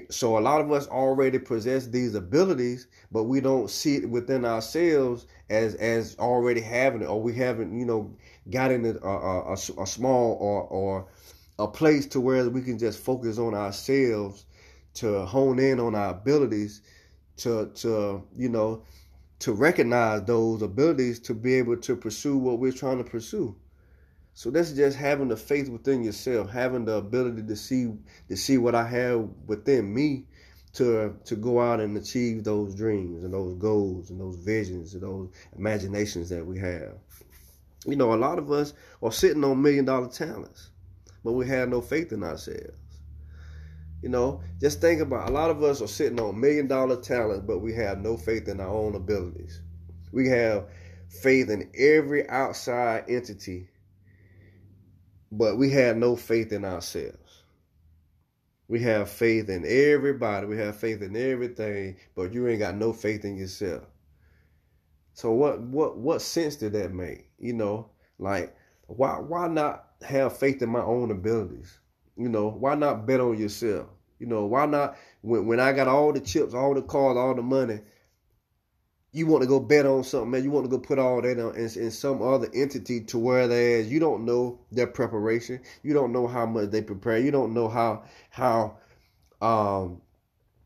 So 0.09 0.37
a 0.37 0.41
lot 0.41 0.59
of 0.59 0.71
us 0.71 0.87
already 0.87 1.39
possess 1.39 1.87
these 1.87 2.13
abilities, 2.13 2.87
but 3.11 3.23
we 3.23 3.39
don't 3.39 3.69
see 3.69 3.95
it 3.95 4.09
within 4.09 4.43
ourselves 4.43 5.25
as 5.49 5.75
as 5.75 6.17
already 6.19 6.59
having 6.59 7.01
it, 7.01 7.07
or 7.07 7.21
we 7.21 7.33
haven't, 7.33 7.77
you 7.77 7.85
know, 7.85 8.13
gotten 8.49 8.85
uh, 8.85 8.99
uh, 9.01 9.07
a, 9.07 9.43
a, 9.43 9.51
a, 9.51 9.83
a 9.83 9.87
small 9.87 10.37
or 10.41 10.63
or 10.63 11.07
a 11.57 11.67
place 11.67 12.05
to 12.07 12.19
where 12.19 12.49
we 12.49 12.61
can 12.61 12.77
just 12.77 12.99
focus 12.99 13.37
on 13.37 13.53
ourselves 13.53 14.45
to 14.95 15.25
hone 15.25 15.59
in 15.59 15.79
on 15.79 15.95
our 15.95 16.11
abilities 16.11 16.81
to 17.37 17.71
to 17.75 18.23
you 18.35 18.49
know 18.49 18.83
to 19.39 19.53
recognize 19.53 20.23
those 20.23 20.61
abilities 20.61 21.19
to 21.19 21.33
be 21.33 21.53
able 21.53 21.77
to 21.77 21.95
pursue 21.95 22.37
what 22.37 22.59
we're 22.59 22.71
trying 22.71 22.97
to 22.97 23.03
pursue. 23.03 23.55
So 24.37 24.51
that's 24.51 24.71
just 24.73 24.95
having 24.95 25.29
the 25.29 25.35
faith 25.35 25.67
within 25.67 26.03
yourself, 26.03 26.51
having 26.51 26.85
the 26.85 26.93
ability 26.97 27.41
to 27.41 27.55
see 27.55 27.91
to 28.27 28.37
see 28.37 28.59
what 28.59 28.75
I 28.75 28.87
have 28.87 29.27
within 29.47 29.91
me 29.91 30.27
to 30.73 31.15
to 31.25 31.35
go 31.35 31.59
out 31.59 31.79
and 31.79 31.97
achieve 31.97 32.43
those 32.43 32.75
dreams 32.75 33.23
and 33.23 33.33
those 33.33 33.55
goals 33.55 34.11
and 34.11 34.21
those 34.21 34.35
visions 34.35 34.93
and 34.93 35.01
those 35.01 35.31
imaginations 35.57 36.29
that 36.29 36.45
we 36.45 36.59
have. 36.59 36.99
You 37.87 37.95
know, 37.95 38.13
a 38.13 38.15
lot 38.15 38.37
of 38.37 38.51
us 38.51 38.75
are 39.01 39.11
sitting 39.11 39.43
on 39.43 39.59
million 39.59 39.85
dollar 39.85 40.07
talents, 40.07 40.69
but 41.23 41.31
we 41.31 41.47
have 41.47 41.67
no 41.67 41.81
faith 41.81 42.11
in 42.11 42.23
ourselves. 42.23 42.77
You 44.03 44.09
know, 44.09 44.41
just 44.61 44.81
think 44.81 45.01
about 45.01 45.29
a 45.29 45.33
lot 45.33 45.49
of 45.49 45.63
us 45.63 45.81
are 45.81 45.87
sitting 45.87 46.19
on 46.19 46.39
million 46.39 46.67
dollar 46.67 46.97
talents, 46.97 47.43
but 47.47 47.57
we 47.57 47.73
have 47.73 48.01
no 48.01 48.17
faith 48.17 48.47
in 48.47 48.59
our 48.59 48.69
own 48.69 48.93
abilities. 48.93 49.61
We 50.11 50.27
have 50.27 50.67
faith 51.09 51.49
in 51.49 51.71
every 51.75 52.29
outside 52.29 53.05
entity, 53.09 53.69
but 55.31 55.57
we 55.57 55.69
have 55.71 55.97
no 55.97 56.15
faith 56.15 56.51
in 56.51 56.65
ourselves. 56.65 57.43
We 58.67 58.81
have 58.81 59.09
faith 59.09 59.49
in 59.49 59.65
everybody. 59.65 60.45
We 60.45 60.57
have 60.57 60.75
faith 60.75 61.01
in 61.01 61.15
everything, 61.15 61.97
but 62.15 62.33
you 62.33 62.47
ain't 62.47 62.59
got 62.59 62.75
no 62.75 62.91
faith 62.91 63.23
in 63.23 63.37
yourself. 63.37 63.83
So 65.13 65.31
what 65.31 65.61
what 65.61 65.97
what 65.97 66.21
sense 66.21 66.57
did 66.57 66.73
that 66.73 66.93
make? 66.93 67.29
You 67.39 67.53
know, 67.53 67.89
like 68.19 68.55
why 68.87 69.19
why 69.19 69.47
not 69.47 69.87
have 70.01 70.37
faith 70.37 70.61
in 70.61 70.69
my 70.69 70.81
own 70.81 71.11
abilities? 71.11 71.79
You 72.17 72.29
know, 72.29 72.49
why 72.49 72.75
not 72.75 73.05
bet 73.05 73.19
on 73.19 73.37
yourself? 73.37 73.87
You 74.19 74.27
know, 74.27 74.45
why 74.45 74.65
not 74.65 74.97
when 75.21 75.47
when 75.47 75.59
I 75.59 75.71
got 75.71 75.87
all 75.87 76.11
the 76.11 76.19
chips, 76.19 76.53
all 76.53 76.73
the 76.73 76.81
cars, 76.81 77.17
all 77.17 77.35
the 77.35 77.41
money, 77.41 77.79
you 79.13 79.25
want 79.25 79.41
to 79.41 79.47
go 79.47 79.59
bet 79.59 79.85
on 79.85 80.03
something, 80.03 80.31
man. 80.31 80.43
You 80.43 80.51
want 80.51 80.65
to 80.65 80.69
go 80.69 80.79
put 80.79 80.99
all 80.99 81.21
that 81.21 81.39
on 81.39 81.55
in, 81.55 81.63
in 81.63 81.91
some 81.91 82.21
other 82.21 82.49
entity 82.53 83.01
to 83.05 83.17
where 83.17 83.47
there's 83.47 83.89
you 83.91 83.99
don't 83.99 84.25
know 84.25 84.59
their 84.71 84.87
preparation. 84.87 85.61
You 85.83 85.93
don't 85.93 86.11
know 86.11 86.27
how 86.27 86.45
much 86.45 86.69
they 86.71 86.81
prepare. 86.81 87.17
You 87.17 87.31
don't 87.31 87.53
know 87.53 87.67
how 87.69 88.03
how 88.29 88.77
um 89.41 90.01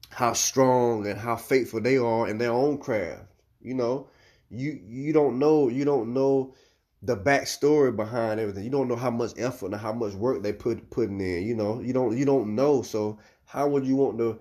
how 0.10 0.34
strong 0.34 1.08
and 1.08 1.20
how 1.20 1.36
faithful 1.36 1.82
they 1.82 1.98
are 1.98 2.28
in 2.28 2.38
their 2.38 2.52
own 2.52 2.78
craft. 2.78 3.24
You 3.62 3.76
know, 3.76 4.10
you 4.50 4.80
you 4.88 5.14
don't 5.14 5.40
know 5.40 5.70
you 5.70 5.86
don't 5.86 6.14
know 6.14 6.56
the 7.04 7.16
backstory 7.16 7.96
behind 7.96 8.40
everything. 8.40 8.64
You 8.64 8.70
don't 8.70 8.88
know 8.88 8.96
how 8.96 9.12
much 9.12 9.32
effort 9.38 9.68
and 9.68 9.82
how 9.82 9.94
much 9.94 10.14
work 10.14 10.42
they 10.44 10.54
put 10.54 10.90
putting 10.90 11.22
in. 11.22 11.44
You 11.48 11.56
know, 11.56 11.80
you 11.80 11.94
don't 11.94 12.18
you 12.18 12.26
don't 12.26 12.56
know. 12.56 12.82
So 12.82 13.20
how 13.46 13.68
would 13.68 13.86
you 13.86 13.96
want 13.96 14.18
to 14.18 14.40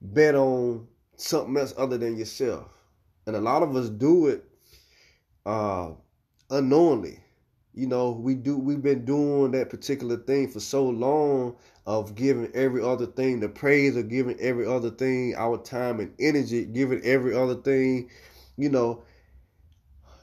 bet 0.00 0.34
on 0.34 0.86
something 1.16 1.56
else 1.56 1.74
other 1.76 1.98
than 1.98 2.16
yourself? 2.16 2.66
And 3.26 3.36
a 3.36 3.40
lot 3.40 3.62
of 3.62 3.76
us 3.76 3.88
do 3.88 4.28
it 4.28 4.44
uh, 5.46 5.90
unknowingly. 6.50 7.20
You 7.74 7.86
know, 7.86 8.10
we 8.12 8.34
do 8.34 8.58
we've 8.58 8.82
been 8.82 9.04
doing 9.04 9.52
that 9.52 9.70
particular 9.70 10.18
thing 10.18 10.50
for 10.50 10.60
so 10.60 10.84
long 10.88 11.56
of 11.86 12.14
giving 12.14 12.50
every 12.54 12.82
other 12.82 13.06
thing 13.06 13.40
the 13.40 13.48
praise 13.48 13.96
of 13.96 14.08
giving 14.08 14.38
every 14.40 14.66
other 14.66 14.90
thing 14.90 15.34
our 15.36 15.56
time 15.56 15.98
and 15.98 16.12
energy, 16.20 16.66
giving 16.66 17.00
every 17.02 17.34
other 17.34 17.54
thing, 17.54 18.10
you 18.58 18.68
know, 18.68 19.02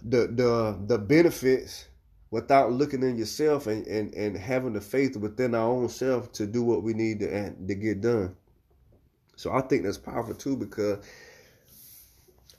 the 0.04 0.28
the 0.28 0.78
the 0.86 0.98
benefits 1.00 1.86
without 2.32 2.72
looking 2.72 3.02
in 3.02 3.18
yourself 3.18 3.66
and, 3.66 3.88
and, 3.88 4.14
and 4.14 4.38
having 4.38 4.74
the 4.74 4.82
faith 4.82 5.18
within 5.18 5.56
our 5.56 5.68
own 5.68 5.90
self 5.90 6.32
to 6.32 6.46
do 6.46 6.62
what 6.62 6.84
we 6.84 6.94
need 6.94 7.20
to, 7.20 7.52
to 7.52 7.76
get 7.76 8.02
done. 8.02 8.36
So 9.36 9.52
I 9.52 9.62
think 9.62 9.84
that's 9.84 9.98
powerful 9.98 10.36
too 10.36 10.56
because 10.56 11.04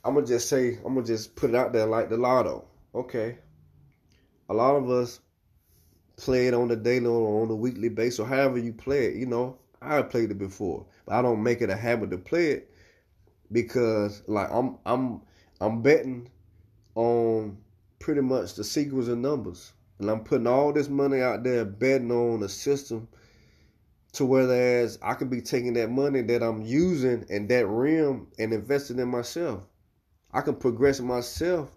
I'm 0.03 0.15
gonna 0.15 0.25
just 0.25 0.49
say 0.49 0.77
I'm 0.85 0.95
gonna 0.95 1.05
just 1.05 1.35
put 1.35 1.51
it 1.51 1.55
out 1.55 1.73
there 1.73 1.85
like 1.85 2.09
the 2.09 2.17
lotto. 2.17 2.65
Okay, 2.93 3.37
a 4.49 4.53
lot 4.53 4.75
of 4.75 4.89
us 4.89 5.19
play 6.17 6.47
it 6.47 6.53
on 6.53 6.67
the 6.67 6.75
daily 6.75 7.05
or 7.07 7.41
on 7.41 7.47
the 7.47 7.55
weekly 7.55 7.89
basis 7.89 8.19
or 8.19 8.27
however 8.27 8.57
you 8.57 8.73
play 8.73 9.05
it. 9.07 9.15
You 9.15 9.25
know, 9.25 9.57
I 9.81 10.01
played 10.01 10.31
it 10.31 10.37
before, 10.37 10.85
but 11.05 11.15
I 11.15 11.21
don't 11.21 11.41
make 11.41 11.61
it 11.61 11.69
a 11.69 11.75
habit 11.75 12.11
to 12.11 12.17
play 12.17 12.51
it 12.51 12.71
because 13.51 14.23
like 14.27 14.49
I'm 14.51 14.77
I'm 14.85 15.21
I'm 15.59 15.81
betting 15.81 16.29
on 16.95 17.57
pretty 17.99 18.21
much 18.21 18.55
the 18.55 18.63
sequels 18.63 19.07
and 19.07 19.21
numbers. 19.21 19.73
And 19.99 20.09
I'm 20.09 20.23
putting 20.23 20.47
all 20.47 20.73
this 20.73 20.89
money 20.89 21.21
out 21.21 21.43
there 21.43 21.63
betting 21.63 22.11
on 22.11 22.41
a 22.41 22.49
system 22.49 23.07
to 24.13 24.25
whereas 24.25 24.97
I 25.01 25.13
could 25.13 25.29
be 25.29 25.41
taking 25.41 25.73
that 25.73 25.91
money 25.91 26.21
that 26.23 26.41
I'm 26.41 26.63
using 26.63 27.25
and 27.29 27.47
that 27.49 27.67
rim 27.67 28.27
and 28.39 28.51
investing 28.51 28.99
in 28.99 29.07
myself. 29.07 29.61
I 30.33 30.41
can 30.41 30.55
progress 30.55 30.99
myself 30.99 31.71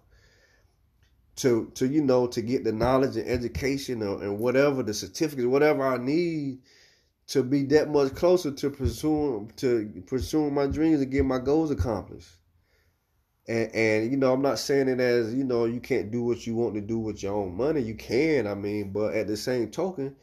to 1.37 1.71
to 1.75 1.87
you 1.87 2.01
know 2.01 2.27
to 2.27 2.41
get 2.41 2.63
the 2.63 2.71
knowledge 2.71 3.17
and 3.17 3.27
education 3.27 4.01
or, 4.01 4.21
and 4.23 4.39
whatever 4.39 4.83
the 4.83 4.93
certificates, 4.93 5.47
whatever 5.47 5.85
I 5.85 5.97
need 5.97 6.59
to 7.27 7.43
be 7.43 7.63
that 7.63 7.89
much 7.89 8.13
closer 8.15 8.51
to 8.51 8.69
pursuing 8.69 9.51
to 9.57 10.03
pursuing 10.07 10.53
my 10.53 10.67
dreams 10.67 11.01
and 11.01 11.11
get 11.11 11.25
my 11.25 11.39
goals 11.39 11.71
accomplished. 11.71 12.29
And, 13.47 13.75
and 13.75 14.11
you 14.11 14.17
know, 14.17 14.33
I'm 14.33 14.41
not 14.41 14.59
saying 14.59 14.87
it 14.87 14.99
as 14.99 15.33
you 15.33 15.43
know 15.43 15.65
you 15.65 15.79
can't 15.79 16.11
do 16.11 16.23
what 16.23 16.47
you 16.47 16.55
want 16.55 16.75
to 16.75 16.81
do 16.81 16.99
with 16.99 17.21
your 17.21 17.33
own 17.33 17.55
money. 17.55 17.81
You 17.81 17.95
can, 17.95 18.47
I 18.47 18.55
mean, 18.55 18.91
but 18.91 19.13
at 19.13 19.27
the 19.27 19.37
same 19.37 19.71
token, 19.71 20.15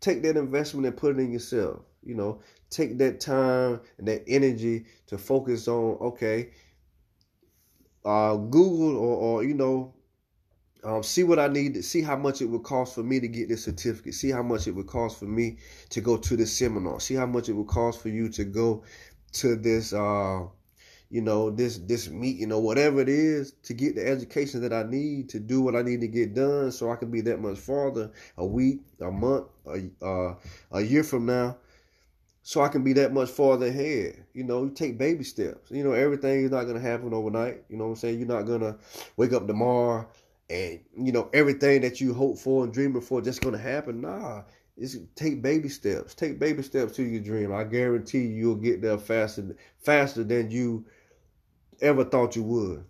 take 0.00 0.22
that 0.22 0.36
investment 0.36 0.86
and 0.86 0.96
put 0.96 1.16
it 1.16 1.20
in 1.20 1.32
yourself. 1.32 1.80
You 2.02 2.14
know, 2.14 2.40
take 2.70 2.96
that 2.98 3.20
time 3.20 3.80
and 3.98 4.08
that 4.08 4.24
energy 4.26 4.86
to 5.08 5.18
focus 5.18 5.68
on. 5.68 5.98
Okay, 6.00 6.50
uh, 8.04 8.36
Google 8.36 8.96
or, 8.96 9.16
or 9.16 9.44
you 9.44 9.54
know, 9.54 9.94
um, 10.84 11.02
see 11.02 11.24
what 11.24 11.38
I 11.38 11.48
need 11.48 11.74
to 11.74 11.82
see 11.82 12.02
how 12.02 12.16
much 12.16 12.40
it 12.40 12.46
would 12.46 12.62
cost 12.62 12.94
for 12.94 13.02
me 13.02 13.20
to 13.20 13.28
get 13.28 13.48
this 13.48 13.64
certificate. 13.64 14.14
See 14.14 14.30
how 14.30 14.42
much 14.42 14.66
it 14.66 14.72
would 14.72 14.86
cost 14.86 15.18
for 15.18 15.26
me 15.26 15.58
to 15.90 16.00
go 16.00 16.16
to 16.16 16.36
this 16.36 16.56
seminar. 16.56 17.00
See 17.00 17.14
how 17.14 17.26
much 17.26 17.48
it 17.48 17.54
would 17.54 17.66
cost 17.66 18.00
for 18.00 18.08
you 18.08 18.28
to 18.30 18.44
go 18.44 18.84
to 19.32 19.56
this. 19.56 19.92
Uh, 19.92 20.44
you 21.10 21.22
know, 21.22 21.50
this 21.50 21.78
this 21.78 22.10
meeting 22.10 22.52
or 22.52 22.62
whatever 22.62 23.00
it 23.00 23.08
is 23.08 23.52
to 23.62 23.72
get 23.72 23.94
the 23.94 24.06
education 24.06 24.60
that 24.60 24.74
I 24.74 24.82
need 24.82 25.30
to 25.30 25.40
do 25.40 25.62
what 25.62 25.74
I 25.74 25.80
need 25.80 26.02
to 26.02 26.08
get 26.08 26.34
done 26.34 26.70
so 26.70 26.90
I 26.90 26.96
can 26.96 27.10
be 27.10 27.22
that 27.22 27.40
much 27.40 27.58
farther 27.58 28.10
a 28.36 28.44
week, 28.44 28.80
a 29.00 29.10
month, 29.10 29.46
a, 29.66 30.04
uh, 30.04 30.34
a 30.70 30.82
year 30.82 31.02
from 31.02 31.24
now 31.24 31.56
so 32.48 32.62
I 32.62 32.68
can 32.68 32.82
be 32.82 32.94
that 32.94 33.12
much 33.12 33.28
farther 33.28 33.66
ahead. 33.66 34.24
You 34.32 34.42
know, 34.42 34.64
you 34.64 34.70
take 34.70 34.96
baby 34.96 35.22
steps. 35.22 35.70
You 35.70 35.84
know, 35.84 35.92
everything 35.92 36.44
is 36.44 36.50
not 36.50 36.64
gonna 36.64 36.80
happen 36.80 37.12
overnight. 37.12 37.62
You 37.68 37.76
know 37.76 37.84
what 37.84 37.90
I'm 37.90 37.96
saying? 37.96 38.18
You're 38.18 38.26
not 38.26 38.46
gonna 38.46 38.78
wake 39.18 39.34
up 39.34 39.46
tomorrow 39.46 40.08
and 40.48 40.80
you 40.96 41.12
know 41.12 41.28
everything 41.34 41.82
that 41.82 42.00
you 42.00 42.14
hope 42.14 42.38
for 42.38 42.64
and 42.64 42.72
dreaming 42.72 43.02
for 43.02 43.20
just 43.20 43.42
gonna 43.42 43.58
happen. 43.58 44.00
Nah, 44.00 44.44
it's 44.78 44.96
take 45.14 45.42
baby 45.42 45.68
steps. 45.68 46.14
Take 46.14 46.38
baby 46.38 46.62
steps 46.62 46.96
to 46.96 47.02
your 47.02 47.20
dream. 47.20 47.52
I 47.52 47.64
guarantee 47.64 48.20
you, 48.20 48.36
you'll 48.36 48.54
get 48.54 48.80
there 48.80 48.96
faster, 48.96 49.54
faster 49.80 50.24
than 50.24 50.50
you 50.50 50.86
ever 51.82 52.02
thought 52.02 52.34
you 52.34 52.44
would. 52.44 52.82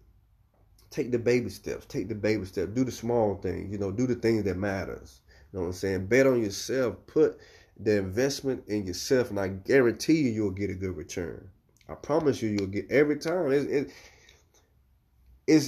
Take 0.90 1.10
the 1.10 1.18
baby 1.18 1.50
steps. 1.50 1.84
Take 1.86 2.08
the 2.08 2.14
baby 2.14 2.44
steps. 2.44 2.70
Do 2.74 2.84
the 2.84 2.92
small 2.92 3.34
things. 3.34 3.72
You 3.72 3.78
know, 3.78 3.90
do 3.90 4.06
the 4.06 4.14
things 4.14 4.44
that 4.44 4.56
matters. 4.56 5.20
You 5.52 5.58
know 5.58 5.62
what 5.62 5.70
I'm 5.70 5.72
saying? 5.72 6.06
Bet 6.06 6.28
on 6.28 6.40
yourself. 6.40 6.94
Put 7.08 7.40
the 7.78 7.98
investment 7.98 8.64
in 8.66 8.86
yourself, 8.86 9.30
and 9.30 9.38
I 9.38 9.48
guarantee 9.48 10.22
you, 10.22 10.30
you'll 10.30 10.50
get 10.50 10.70
a 10.70 10.74
good 10.74 10.96
return. 10.96 11.48
I 11.88 11.94
promise 11.94 12.42
you, 12.42 12.50
you'll 12.50 12.66
get 12.66 12.90
every 12.90 13.16
time. 13.16 13.50
It's 13.52 13.64
it, 13.64 13.92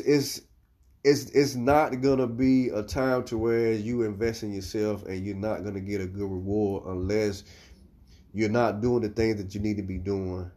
it's 0.01 0.43
it's 1.03 1.31
it's 1.31 1.55
not 1.55 2.01
gonna 2.03 2.27
be 2.27 2.69
a 2.69 2.83
time 2.83 3.25
to 3.25 3.39
where 3.39 3.73
you 3.73 4.03
invest 4.03 4.43
in 4.43 4.53
yourself 4.53 5.07
and 5.07 5.25
you're 5.25 5.37
not 5.37 5.65
gonna 5.65 5.81
get 5.81 6.01
a 6.01 6.07
good 6.07 6.31
reward 6.31 6.85
unless 6.87 7.45
you're 8.35 8.51
not 8.51 8.81
doing 8.81 9.01
the 9.03 9.09
things 9.09 9.37
that 9.43 9.55
you 9.55 9.61
need 9.61 9.77
to 9.77 9.83
be 9.83 9.99
doing, 9.99 10.51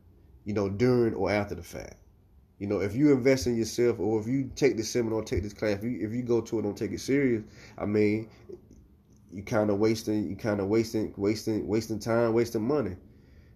you 0.45 0.53
know, 0.53 0.69
during 0.69 1.13
or 1.13 1.31
after 1.31 1.55
the 1.55 1.63
fact. 1.63 1.95
You 2.59 2.67
know, 2.67 2.79
if 2.79 2.95
you 2.95 3.11
invest 3.11 3.47
in 3.47 3.57
yourself, 3.57 3.99
or 3.99 4.19
if 4.19 4.27
you 4.27 4.51
take 4.55 4.77
this 4.77 4.89
seminar, 4.89 5.23
take 5.23 5.43
this 5.43 5.53
class, 5.53 5.77
if 5.77 5.83
you, 5.83 5.99
if 6.01 6.13
you 6.13 6.21
go 6.21 6.39
to 6.41 6.59
it, 6.59 6.61
don't 6.61 6.77
take 6.77 6.91
it 6.91 6.99
serious. 7.01 7.43
I 7.77 7.85
mean, 7.85 8.29
you 9.33 9.43
kind 9.43 9.69
of 9.69 9.79
wasting, 9.79 10.29
you 10.29 10.35
kind 10.35 10.59
of 10.59 10.67
wasting, 10.67 11.13
wasting, 11.17 11.67
wasting 11.67 11.99
time, 11.99 12.33
wasting 12.33 12.67
money. 12.67 12.95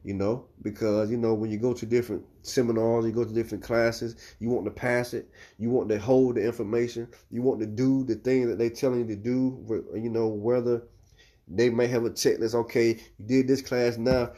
You 0.03 0.13
know, 0.13 0.45
because 0.61 1.11
you 1.11 1.17
know 1.17 1.33
when 1.33 1.51
you 1.51 1.57
go 1.57 1.73
to 1.73 1.85
different 1.85 2.23
seminars, 2.41 3.05
you 3.05 3.11
go 3.11 3.25
to 3.25 3.33
different 3.33 3.61
classes, 3.61 4.15
you 4.39 4.49
want 4.49 4.63
to 4.63 4.71
pass 4.71 5.13
it, 5.13 5.29
you 5.57 5.69
want 5.69 5.89
to 5.89 5.99
hold 5.99 6.35
the 6.35 6.45
information, 6.45 7.09
you 7.29 7.41
want 7.41 7.59
to 7.59 7.65
do 7.65 8.05
the 8.05 8.15
thing 8.15 8.47
that 8.47 8.57
they're 8.57 8.69
telling 8.69 8.99
you 8.99 9.07
to 9.07 9.21
do. 9.21 9.83
You 9.93 10.09
know, 10.09 10.27
whether 10.27 10.83
they 11.47 11.69
may 11.69 11.87
have 11.87 12.05
a 12.05 12.09
checklist. 12.09 12.55
Okay, 12.55 12.99
you 13.17 13.25
did 13.25 13.47
this 13.47 13.61
class 13.61 13.97
now. 13.97 14.31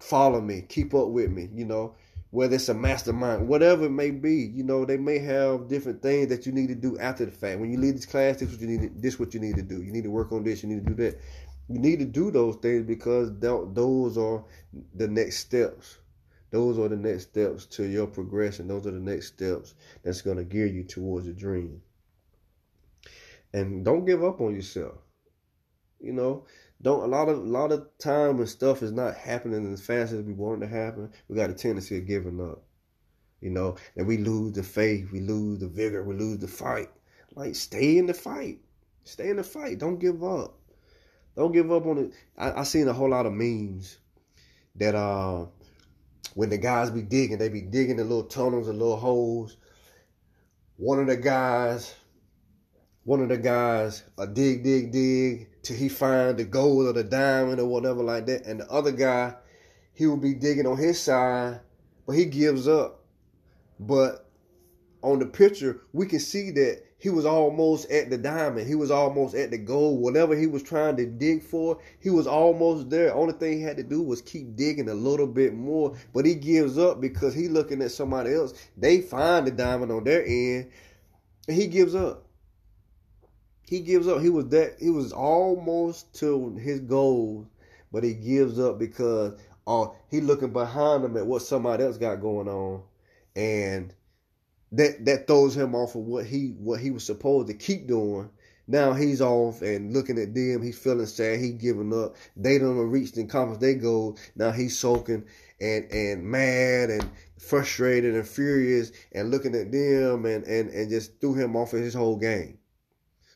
Follow 0.00 0.40
me, 0.40 0.62
keep 0.68 0.94
up 0.94 1.08
with 1.08 1.30
me. 1.30 1.48
You 1.54 1.64
know, 1.64 1.96
whether 2.34 2.56
it's 2.56 2.68
a 2.68 2.74
mastermind, 2.74 3.46
whatever 3.46 3.84
it 3.84 3.92
may 3.92 4.10
be, 4.10 4.50
you 4.52 4.64
know, 4.64 4.84
they 4.84 4.96
may 4.96 5.20
have 5.20 5.68
different 5.68 6.02
things 6.02 6.26
that 6.26 6.44
you 6.44 6.50
need 6.50 6.66
to 6.66 6.74
do 6.74 6.98
after 6.98 7.24
the 7.24 7.30
fact. 7.30 7.60
When 7.60 7.70
you 7.70 7.78
leave 7.78 7.94
this 7.94 8.06
class, 8.06 8.40
this 8.40 8.50
what 8.50 8.60
you 8.60 8.66
need. 8.66 8.80
To, 8.82 9.00
this 9.00 9.20
what 9.20 9.34
you 9.34 9.38
need 9.38 9.54
to 9.54 9.62
do. 9.62 9.80
You 9.80 9.92
need 9.92 10.02
to 10.02 10.10
work 10.10 10.32
on 10.32 10.42
this. 10.42 10.60
You 10.60 10.68
need 10.68 10.84
to 10.84 10.94
do 10.94 11.02
that. 11.04 11.20
You 11.68 11.78
need 11.78 12.00
to 12.00 12.04
do 12.04 12.32
those 12.32 12.56
things 12.56 12.84
because 12.86 13.30
those 13.38 14.18
are 14.18 14.44
the 14.96 15.06
next 15.06 15.36
steps. 15.36 15.98
those 16.50 16.76
are 16.76 16.88
the 16.88 16.96
next 16.96 17.22
steps 17.30 17.66
to 17.66 17.84
your 17.84 18.08
progression. 18.08 18.66
Those 18.66 18.88
are 18.88 18.90
the 18.90 18.98
next 18.98 19.28
steps 19.28 19.76
that's 20.02 20.20
going 20.20 20.38
to 20.38 20.44
gear 20.44 20.66
you 20.66 20.82
towards 20.82 21.26
your 21.26 21.36
dream. 21.36 21.82
And 23.52 23.84
don't 23.84 24.04
give 24.04 24.24
up 24.24 24.40
on 24.40 24.56
yourself. 24.56 24.96
You 26.00 26.12
know, 26.12 26.46
don't 26.84 27.02
a 27.02 27.06
lot 27.06 27.30
of 27.30 27.38
a 27.38 27.40
lot 27.40 27.72
of 27.72 27.88
time 27.98 28.36
when 28.36 28.46
stuff 28.46 28.82
is 28.82 28.92
not 28.92 29.16
happening 29.16 29.72
as 29.72 29.80
fast 29.80 30.12
as 30.12 30.20
we 30.20 30.34
want 30.34 30.62
it 30.62 30.66
to 30.66 30.72
happen, 30.72 31.10
we 31.28 31.34
got 31.34 31.48
a 31.48 31.54
tendency 31.54 31.96
of 31.96 32.06
giving 32.06 32.40
up. 32.40 32.62
You 33.40 33.50
know, 33.50 33.76
and 33.96 34.06
we 34.06 34.18
lose 34.18 34.52
the 34.52 34.62
faith, 34.62 35.10
we 35.10 35.20
lose 35.20 35.60
the 35.60 35.68
vigor, 35.68 36.04
we 36.04 36.14
lose 36.14 36.38
the 36.38 36.48
fight. 36.48 36.90
Like 37.34 37.56
stay 37.56 37.96
in 37.96 38.06
the 38.06 38.14
fight. 38.14 38.58
Stay 39.04 39.30
in 39.30 39.36
the 39.36 39.42
fight. 39.42 39.78
Don't 39.78 39.98
give 39.98 40.22
up. 40.22 40.58
Don't 41.36 41.52
give 41.52 41.72
up 41.72 41.86
on 41.86 41.98
it. 41.98 42.12
I, 42.36 42.60
I 42.60 42.62
seen 42.64 42.86
a 42.86 42.92
whole 42.92 43.10
lot 43.10 43.26
of 43.26 43.32
memes 43.32 43.98
that 44.76 44.94
uh 44.94 45.46
when 46.34 46.50
the 46.50 46.58
guys 46.58 46.90
be 46.90 47.02
digging, 47.02 47.38
they 47.38 47.48
be 47.48 47.62
digging 47.62 47.96
the 47.96 48.04
little 48.04 48.24
tunnels, 48.24 48.66
the 48.66 48.72
little 48.74 48.96
holes. 48.96 49.56
One 50.76 50.98
of 50.98 51.06
the 51.06 51.16
guys, 51.16 51.94
one 53.04 53.20
of 53.20 53.28
the 53.28 53.36
guys, 53.36 54.02
a 54.18 54.26
dig, 54.26 54.64
dig, 54.64 54.90
dig 54.90 55.48
till 55.62 55.76
he 55.76 55.88
find 55.88 56.38
the 56.38 56.44
gold 56.44 56.86
or 56.86 56.92
the 56.92 57.04
diamond 57.04 57.60
or 57.60 57.66
whatever 57.66 58.02
like 58.02 58.26
that. 58.26 58.46
And 58.46 58.60
the 58.60 58.70
other 58.70 58.92
guy, 58.92 59.34
he 59.92 60.06
will 60.06 60.16
be 60.16 60.34
digging 60.34 60.66
on 60.66 60.78
his 60.78 61.00
side, 61.00 61.60
but 62.06 62.12
he 62.12 62.24
gives 62.24 62.66
up. 62.66 63.04
But 63.78 64.30
on 65.02 65.18
the 65.18 65.26
picture, 65.26 65.82
we 65.92 66.06
can 66.06 66.20
see 66.20 66.50
that 66.52 66.82
he 66.96 67.10
was 67.10 67.26
almost 67.26 67.90
at 67.90 68.08
the 68.08 68.16
diamond. 68.16 68.66
He 68.66 68.74
was 68.74 68.90
almost 68.90 69.34
at 69.34 69.50
the 69.50 69.58
gold. 69.58 70.00
Whatever 70.00 70.34
he 70.34 70.46
was 70.46 70.62
trying 70.62 70.96
to 70.96 71.04
dig 71.04 71.42
for, 71.42 71.78
he 72.00 72.08
was 72.08 72.26
almost 72.26 72.88
there. 72.88 73.14
Only 73.14 73.34
thing 73.34 73.58
he 73.58 73.62
had 73.62 73.76
to 73.76 73.82
do 73.82 74.00
was 74.00 74.22
keep 74.22 74.56
digging 74.56 74.88
a 74.88 74.94
little 74.94 75.26
bit 75.26 75.52
more. 75.52 75.94
But 76.14 76.24
he 76.24 76.34
gives 76.34 76.78
up 76.78 77.02
because 77.02 77.34
he 77.34 77.48
looking 77.48 77.82
at 77.82 77.90
somebody 77.90 78.32
else. 78.32 78.54
They 78.78 79.02
find 79.02 79.46
the 79.46 79.50
diamond 79.50 79.92
on 79.92 80.04
their 80.04 80.24
end, 80.24 80.70
and 81.46 81.56
he 81.56 81.66
gives 81.66 81.94
up. 81.94 82.23
He 83.66 83.80
gives 83.80 84.06
up. 84.08 84.20
He 84.20 84.30
was 84.30 84.48
that. 84.48 84.76
He 84.78 84.90
was 84.90 85.12
almost 85.12 86.14
to 86.16 86.54
his 86.56 86.80
goal, 86.80 87.46
but 87.92 88.04
he 88.04 88.14
gives 88.14 88.58
up 88.58 88.78
because 88.78 89.38
oh, 89.66 89.96
he 90.10 90.20
looking 90.20 90.52
behind 90.52 91.04
him 91.04 91.16
at 91.16 91.26
what 91.26 91.42
somebody 91.42 91.84
else 91.84 91.96
got 91.96 92.20
going 92.20 92.48
on, 92.48 92.82
and 93.34 93.94
that 94.72 95.04
that 95.06 95.26
throws 95.26 95.56
him 95.56 95.74
off 95.74 95.94
of 95.94 96.02
what 96.02 96.26
he 96.26 96.48
what 96.58 96.80
he 96.80 96.90
was 96.90 97.04
supposed 97.04 97.48
to 97.48 97.54
keep 97.54 97.86
doing. 97.86 98.28
Now 98.66 98.94
he's 98.94 99.20
off 99.20 99.60
and 99.60 99.92
looking 99.92 100.18
at 100.18 100.34
them. 100.34 100.62
He's 100.62 100.78
feeling 100.78 101.06
sad. 101.06 101.38
He 101.38 101.52
giving 101.52 101.92
up. 101.92 102.16
They 102.36 102.58
don't 102.58 102.78
reach 102.78 103.16
and 103.16 103.28
accomplish 103.28 103.58
their 103.58 103.74
goal. 103.74 104.18
Now 104.36 104.52
he's 104.52 104.78
sulking 104.78 105.24
and 105.60 105.90
and 105.90 106.24
mad 106.24 106.90
and 106.90 107.10
frustrated 107.38 108.14
and 108.14 108.26
furious 108.26 108.92
and 109.12 109.30
looking 109.30 109.54
at 109.54 109.70
them 109.70 110.24
and 110.26 110.44
and 110.44 110.70
and 110.70 110.90
just 110.90 111.20
threw 111.20 111.34
him 111.34 111.56
off 111.56 111.72
of 111.72 111.80
his 111.80 111.94
whole 111.94 112.16
game. 112.16 112.58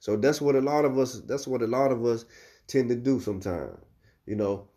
So 0.08 0.16
that's 0.16 0.40
what 0.40 0.54
a 0.54 0.60
lot 0.62 0.86
of 0.86 0.96
us. 0.96 1.20
That's 1.26 1.46
what 1.46 1.60
a 1.60 1.66
lot 1.66 1.92
of 1.92 2.02
us 2.06 2.24
tend 2.66 2.88
to 2.88 2.96
do 2.96 3.20
sometimes. 3.20 3.76
You 4.24 4.36
know, 4.36 4.68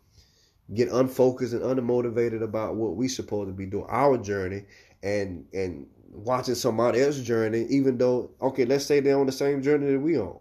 get 0.74 0.92
unfocused 0.92 1.54
and 1.54 1.62
unmotivated 1.62 2.42
about 2.42 2.76
what 2.76 2.96
we 2.96 3.08
supposed 3.08 3.48
to 3.48 3.54
be 3.54 3.64
doing, 3.64 3.86
our 3.88 4.18
journey, 4.18 4.64
and 5.02 5.46
and 5.54 5.86
watching 6.10 6.54
somebody 6.54 7.00
else's 7.00 7.26
journey, 7.26 7.64
even 7.70 7.96
though, 7.96 8.32
okay, 8.42 8.66
let's 8.66 8.84
say 8.84 9.00
they're 9.00 9.18
on 9.18 9.24
the 9.24 9.32
same 9.32 9.62
journey 9.62 9.90
that 9.92 10.00
we 10.00 10.18
on. 10.18 10.38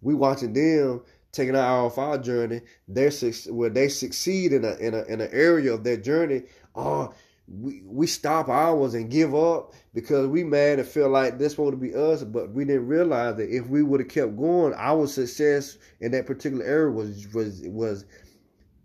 We 0.00 0.14
watching 0.14 0.52
them 0.52 1.02
taking 1.32 1.56
out 1.56 1.86
off 1.86 1.98
our 1.98 2.18
journey, 2.18 2.60
they're 2.86 3.10
where 3.48 3.70
they 3.70 3.88
succeed 3.88 4.52
in 4.52 4.64
a 4.64 4.76
in 4.76 4.94
a 4.94 5.02
in 5.06 5.20
an 5.20 5.30
area 5.32 5.74
of 5.74 5.82
their 5.82 5.96
journey. 5.96 6.42
Oh, 6.76 7.12
we 7.50 7.82
we 7.84 8.06
stop 8.06 8.48
ours 8.48 8.94
and 8.94 9.10
give 9.10 9.34
up 9.34 9.72
because 9.94 10.26
we 10.26 10.44
mad 10.44 10.78
and 10.78 10.88
feel 10.88 11.08
like 11.08 11.38
this 11.38 11.52
supposed 11.52 11.72
to 11.72 11.76
be 11.76 11.94
us, 11.94 12.22
but 12.22 12.50
we 12.50 12.64
didn't 12.64 12.86
realize 12.86 13.36
that 13.36 13.48
if 13.54 13.66
we 13.68 13.82
would 13.82 14.00
have 14.00 14.08
kept 14.08 14.36
going, 14.36 14.74
our 14.76 15.06
success 15.06 15.78
in 16.00 16.12
that 16.12 16.26
particular 16.26 16.64
area 16.64 16.90
was 16.90 17.26
was 17.32 17.62
was 17.64 18.04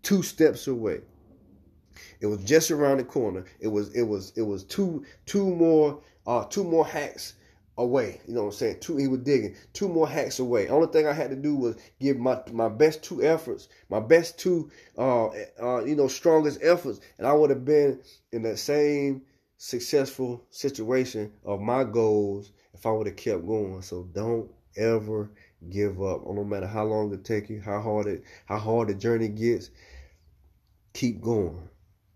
two 0.02 0.22
steps 0.22 0.66
away. 0.66 1.00
It 2.20 2.26
was 2.26 2.42
just 2.44 2.70
around 2.70 2.98
the 2.98 3.04
corner. 3.04 3.44
It 3.60 3.68
was 3.68 3.94
it 3.94 4.02
was 4.02 4.32
it 4.36 4.42
was 4.42 4.64
two 4.64 5.04
two 5.26 5.54
more 5.54 6.00
uh 6.26 6.44
two 6.44 6.64
more 6.64 6.86
hacks 6.86 7.34
away. 7.76 8.20
You 8.26 8.34
know 8.34 8.42
what 8.42 8.48
I'm 8.48 8.52
saying? 8.52 8.80
Two 8.80 8.96
he 8.96 9.08
was 9.08 9.20
digging 9.20 9.56
two 9.72 9.88
more 9.88 10.08
hacks 10.08 10.38
away. 10.38 10.68
Only 10.68 10.88
thing 10.88 11.06
I 11.06 11.12
had 11.12 11.30
to 11.30 11.36
do 11.36 11.56
was 11.56 11.76
give 12.00 12.18
my 12.18 12.40
my 12.52 12.68
best 12.68 13.02
two 13.02 13.22
efforts, 13.22 13.68
my 13.88 14.00
best 14.00 14.38
two 14.38 14.70
uh 14.96 15.26
uh 15.60 15.84
you 15.84 15.96
know 15.96 16.08
strongest 16.08 16.60
efforts, 16.62 17.00
and 17.18 17.26
I 17.26 17.32
would 17.32 17.50
have 17.50 17.64
been 17.64 18.00
in 18.32 18.42
that 18.42 18.58
same 18.58 19.22
successful 19.56 20.44
situation 20.50 21.32
of 21.44 21.60
my 21.60 21.84
goals 21.84 22.52
if 22.74 22.86
I 22.86 22.90
would 22.90 23.06
have 23.06 23.16
kept 23.16 23.46
going. 23.46 23.82
So 23.82 24.08
don't 24.12 24.50
ever 24.76 25.30
give 25.70 26.02
up. 26.02 26.26
No 26.26 26.44
matter 26.44 26.66
how 26.66 26.84
long 26.84 27.12
it 27.12 27.24
take 27.24 27.48
you, 27.48 27.60
how 27.60 27.80
hard 27.80 28.06
it 28.06 28.24
how 28.46 28.58
hard 28.58 28.88
the 28.88 28.94
journey 28.94 29.28
gets, 29.28 29.70
keep 30.92 31.20
going. 31.20 31.68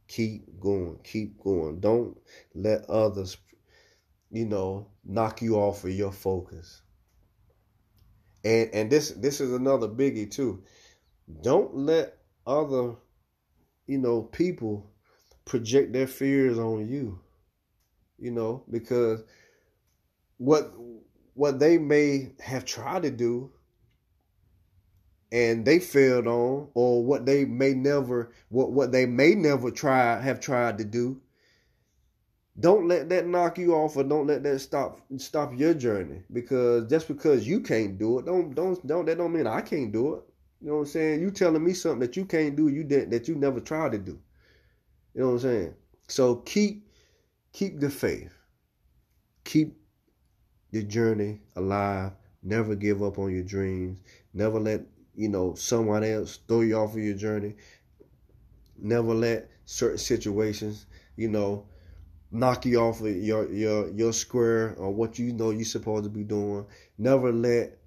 Keep 0.08 0.58
going. 0.58 0.98
Keep 1.04 1.38
going. 1.42 1.80
Don't 1.80 2.16
let 2.54 2.88
others, 2.88 3.36
you 4.30 4.44
know, 4.44 4.88
knock 5.04 5.42
you 5.42 5.56
off 5.56 5.84
of 5.84 5.90
your 5.90 6.12
focus. 6.12 6.82
And 8.44 8.70
and 8.72 8.90
this 8.90 9.10
this 9.10 9.40
is 9.40 9.52
another 9.52 9.88
biggie 9.88 10.30
too. 10.30 10.62
Don't 11.42 11.74
let 11.74 12.18
other, 12.46 12.94
you 13.86 13.98
know, 13.98 14.22
people 14.22 14.90
project 15.44 15.92
their 15.92 16.06
fears 16.06 16.58
on 16.58 16.88
you. 16.88 17.20
You 18.18 18.30
know, 18.30 18.64
because 18.70 19.22
what 20.38 20.72
what 21.34 21.58
they 21.58 21.78
may 21.78 22.32
have 22.40 22.64
tried 22.64 23.02
to 23.04 23.10
do 23.10 23.52
and 25.30 25.64
they 25.64 25.78
failed 25.78 26.26
on 26.26 26.68
or 26.74 27.04
what 27.04 27.26
they 27.26 27.44
may 27.44 27.74
never 27.74 28.32
what 28.48 28.72
what 28.72 28.92
they 28.92 29.06
may 29.06 29.34
never 29.34 29.70
try 29.70 30.20
have 30.20 30.40
tried 30.40 30.78
to 30.78 30.84
do 30.84 31.20
don't 32.60 32.88
let 32.88 33.08
that 33.08 33.26
knock 33.26 33.58
you 33.58 33.74
off 33.74 33.96
or 33.96 34.04
don't 34.04 34.26
let 34.26 34.42
that 34.42 34.58
stop 34.58 35.00
stop 35.16 35.56
your 35.56 35.74
journey 35.74 36.22
because 36.32 36.88
just 36.88 37.08
because 37.08 37.46
you 37.46 37.60
can't 37.60 37.98
do 37.98 38.18
it 38.18 38.26
don't 38.26 38.54
don't 38.54 38.84
don't 38.86 39.06
that 39.06 39.18
don't 39.18 39.32
mean 39.32 39.46
I 39.46 39.60
can't 39.60 39.92
do 39.92 40.14
it. 40.14 40.22
You 40.60 40.68
know 40.68 40.74
what 40.74 40.80
I'm 40.80 40.86
saying? 40.86 41.20
You 41.20 41.30
telling 41.30 41.64
me 41.64 41.72
something 41.72 42.00
that 42.00 42.16
you 42.16 42.24
can't 42.24 42.56
do 42.56 42.68
you 42.68 42.84
did 42.84 43.10
that 43.10 43.28
you 43.28 43.36
never 43.36 43.60
tried 43.60 43.92
to 43.92 43.98
do. 43.98 44.18
You 45.14 45.20
know 45.20 45.26
what 45.28 45.32
I'm 45.34 45.38
saying? 45.40 45.74
So 46.08 46.36
keep 46.36 46.88
keep 47.52 47.80
the 47.80 47.90
faith. 47.90 48.32
Keep 49.44 49.76
the 50.72 50.82
journey 50.82 51.40
alive. 51.56 52.12
Never 52.42 52.74
give 52.74 53.02
up 53.02 53.18
on 53.18 53.32
your 53.32 53.44
dreams. 53.44 54.00
Never 54.34 54.58
let 54.58 54.82
you 55.18 55.28
know, 55.28 55.52
someone 55.54 56.04
else 56.04 56.38
throw 56.46 56.60
you 56.60 56.76
off 56.76 56.92
of 56.92 57.02
your 57.02 57.16
journey. 57.16 57.56
Never 58.80 59.12
let 59.12 59.50
certain 59.64 59.98
situations, 59.98 60.86
you 61.16 61.28
know, 61.28 61.66
knock 62.30 62.66
you 62.66 62.78
off 62.78 63.00
of 63.00 63.16
your 63.16 63.50
your 63.52 63.88
your 63.90 64.12
square 64.12 64.74
or 64.78 64.92
what 64.92 65.18
you 65.18 65.32
know 65.32 65.50
you're 65.50 65.64
supposed 65.64 66.04
to 66.04 66.10
be 66.10 66.24
doing. 66.24 66.66
Never 66.98 67.32
let 67.32 67.78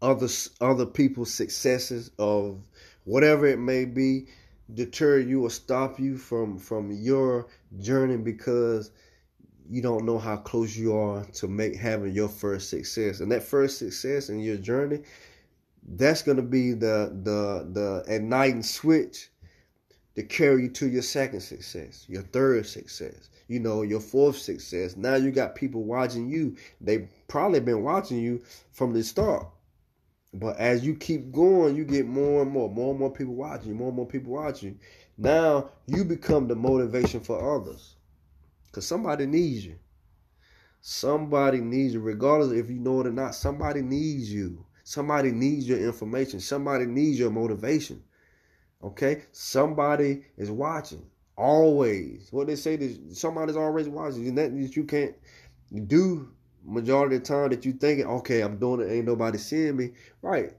other 0.00 0.28
other 0.60 0.86
people's 0.86 1.32
successes 1.32 2.10
of 2.18 2.60
whatever 3.04 3.46
it 3.46 3.58
may 3.58 3.84
be 3.84 4.26
deter 4.74 5.18
you 5.18 5.44
or 5.44 5.50
stop 5.50 6.00
you 6.00 6.18
from 6.18 6.58
from 6.58 6.90
your 6.90 7.46
journey 7.80 8.16
because 8.16 8.90
you 9.68 9.80
don't 9.80 10.04
know 10.04 10.18
how 10.18 10.36
close 10.36 10.76
you 10.76 10.96
are 10.96 11.24
to 11.26 11.46
make 11.46 11.76
having 11.76 12.12
your 12.12 12.28
first 12.28 12.68
success 12.68 13.20
and 13.20 13.30
that 13.30 13.42
first 13.42 13.78
success 13.78 14.28
in 14.28 14.40
your 14.40 14.56
journey 14.56 15.00
that's 15.94 16.22
going 16.22 16.36
to 16.36 16.42
be 16.42 16.72
the 16.72 17.16
the 17.22 17.68
the 17.72 18.04
igniting 18.12 18.62
switch 18.62 19.30
to 20.14 20.22
carry 20.22 20.62
you 20.62 20.68
to 20.68 20.88
your 20.88 21.02
second 21.02 21.40
success, 21.40 22.04
your 22.08 22.22
third 22.22 22.66
success, 22.66 23.30
you 23.48 23.60
know, 23.60 23.82
your 23.82 24.00
fourth 24.00 24.36
success. 24.36 24.96
Now 24.96 25.14
you 25.16 25.30
got 25.30 25.54
people 25.54 25.84
watching 25.84 26.28
you. 26.28 26.56
They 26.80 27.08
probably 27.28 27.60
been 27.60 27.82
watching 27.82 28.18
you 28.18 28.42
from 28.72 28.92
the 28.92 29.02
start. 29.02 29.46
But 30.34 30.56
as 30.56 30.84
you 30.84 30.94
keep 30.94 31.30
going, 31.30 31.76
you 31.76 31.84
get 31.84 32.06
more 32.06 32.42
and 32.42 32.50
more, 32.50 32.70
more 32.70 32.90
and 32.90 32.98
more 32.98 33.10
people 33.10 33.34
watching 33.34 33.74
more 33.74 33.88
and 33.88 33.96
more 33.96 34.06
people 34.06 34.32
watching 34.32 34.70
you. 34.70 34.78
Now 35.18 35.70
you 35.86 36.04
become 36.04 36.48
the 36.48 36.56
motivation 36.56 37.20
for 37.20 37.56
others. 37.56 37.96
Because 38.66 38.86
somebody 38.86 39.26
needs 39.26 39.66
you. 39.66 39.76
Somebody 40.80 41.60
needs 41.60 41.94
you, 41.94 42.00
regardless 42.00 42.52
if 42.52 42.70
you 42.70 42.80
know 42.80 43.00
it 43.00 43.06
or 43.06 43.12
not. 43.12 43.34
Somebody 43.34 43.82
needs 43.82 44.32
you. 44.32 44.64
Somebody 44.82 45.30
needs 45.30 45.68
your 45.68 45.78
information. 45.78 46.40
Somebody 46.40 46.86
needs 46.86 47.18
your 47.18 47.30
motivation. 47.30 48.02
Okay? 48.82 49.22
Somebody 49.32 50.24
is 50.36 50.50
watching. 50.50 51.04
Always. 51.36 52.28
What 52.30 52.46
they 52.46 52.56
say 52.56 52.74
is 52.74 53.18
somebody's 53.18 53.56
always 53.56 53.88
watching. 53.88 54.28
And 54.28 54.38
that 54.38 54.52
you 54.52 54.84
can't 54.84 55.14
do 55.86 56.30
majority 56.64 57.16
of 57.16 57.22
the 57.22 57.28
time 57.28 57.50
that 57.50 57.64
you 57.64 57.72
thinking, 57.72 58.06
okay, 58.06 58.40
I'm 58.40 58.58
doing 58.58 58.80
it, 58.80 58.92
ain't 58.92 59.06
nobody 59.06 59.38
seeing 59.38 59.76
me. 59.76 59.92
Right. 60.20 60.52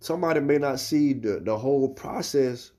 Somebody 0.00 0.40
may 0.40 0.58
not 0.58 0.80
see 0.80 1.12
the, 1.12 1.40
the 1.40 1.56
whole 1.56 1.88
process, 1.88 2.72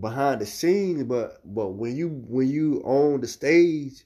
behind 0.00 0.40
the 0.40 0.46
scenes, 0.46 1.04
but 1.04 1.40
but 1.44 1.70
when 1.70 1.96
you 1.96 2.08
when 2.28 2.48
you 2.48 2.82
on 2.84 3.20
the 3.20 3.28
stage, 3.28 4.04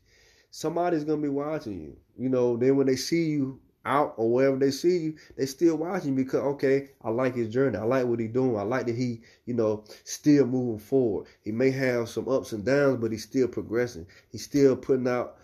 somebody's 0.50 1.04
gonna 1.04 1.22
be 1.22 1.28
watching 1.28 1.80
you. 1.80 1.96
You 2.16 2.28
know, 2.28 2.56
then 2.56 2.76
when 2.76 2.86
they 2.86 2.96
see 2.96 3.26
you 3.26 3.60
out 3.88 4.14
or 4.16 4.30
wherever 4.30 4.56
they 4.56 4.70
see 4.70 4.98
you, 4.98 5.16
they 5.36 5.46
still 5.46 5.76
watching 5.76 6.14
because 6.14 6.40
okay, 6.40 6.90
I 7.02 7.10
like 7.10 7.34
his 7.34 7.48
journey. 7.48 7.78
I 7.78 7.84
like 7.84 8.06
what 8.06 8.20
he's 8.20 8.32
doing. 8.32 8.56
I 8.56 8.62
like 8.62 8.86
that 8.86 8.94
he, 8.94 9.22
you 9.46 9.54
know, 9.54 9.84
still 10.04 10.46
moving 10.46 10.78
forward. 10.78 11.26
He 11.42 11.50
may 11.52 11.70
have 11.70 12.08
some 12.08 12.28
ups 12.28 12.52
and 12.52 12.64
downs, 12.64 12.98
but 13.00 13.12
he's 13.12 13.24
still 13.24 13.48
progressing. 13.48 14.06
He's 14.30 14.44
still 14.44 14.76
putting 14.76 15.08
out 15.08 15.36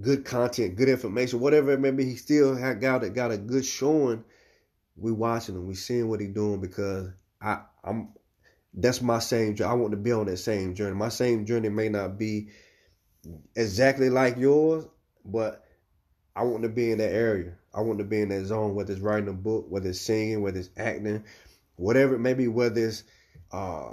good 0.00 0.24
content, 0.24 0.76
good 0.76 0.88
information, 0.88 1.40
whatever 1.40 1.72
it 1.72 1.80
may 1.80 1.90
be. 1.90 2.04
He 2.04 2.16
still 2.16 2.56
had 2.56 2.80
got 2.80 3.04
a, 3.04 3.10
got 3.10 3.30
a 3.30 3.38
good 3.38 3.64
showing. 3.64 4.24
We 4.96 5.12
watching 5.12 5.54
him. 5.54 5.66
We 5.66 5.74
seeing 5.74 6.08
what 6.08 6.20
he 6.20 6.26
doing 6.26 6.60
because 6.60 7.10
I 7.40 7.60
I'm 7.84 8.08
that's 8.74 9.00
my 9.00 9.18
same 9.18 9.54
journey. 9.54 9.70
I 9.70 9.74
want 9.74 9.92
to 9.92 9.96
be 9.96 10.12
on 10.12 10.26
that 10.26 10.38
same 10.38 10.74
journey. 10.74 10.94
My 10.94 11.08
same 11.08 11.46
journey 11.46 11.68
may 11.68 11.88
not 11.88 12.18
be 12.18 12.48
exactly 13.54 14.10
like 14.10 14.36
yours, 14.36 14.84
but 15.24 15.65
I 16.36 16.42
want 16.42 16.62
to 16.64 16.68
be 16.68 16.90
in 16.92 16.98
that 16.98 17.12
area. 17.12 17.54
I 17.74 17.80
want 17.80 17.98
to 17.98 18.04
be 18.04 18.20
in 18.20 18.28
that 18.28 18.44
zone, 18.44 18.74
whether 18.74 18.92
it's 18.92 19.00
writing 19.00 19.30
a 19.30 19.32
book, 19.32 19.66
whether 19.70 19.88
it's 19.88 20.00
singing, 20.00 20.42
whether 20.42 20.60
it's 20.60 20.68
acting, 20.76 21.24
whatever 21.76 22.14
it 22.14 22.18
may 22.20 22.34
be, 22.34 22.46
whether 22.46 22.86
it's 22.86 23.04
uh, 23.52 23.92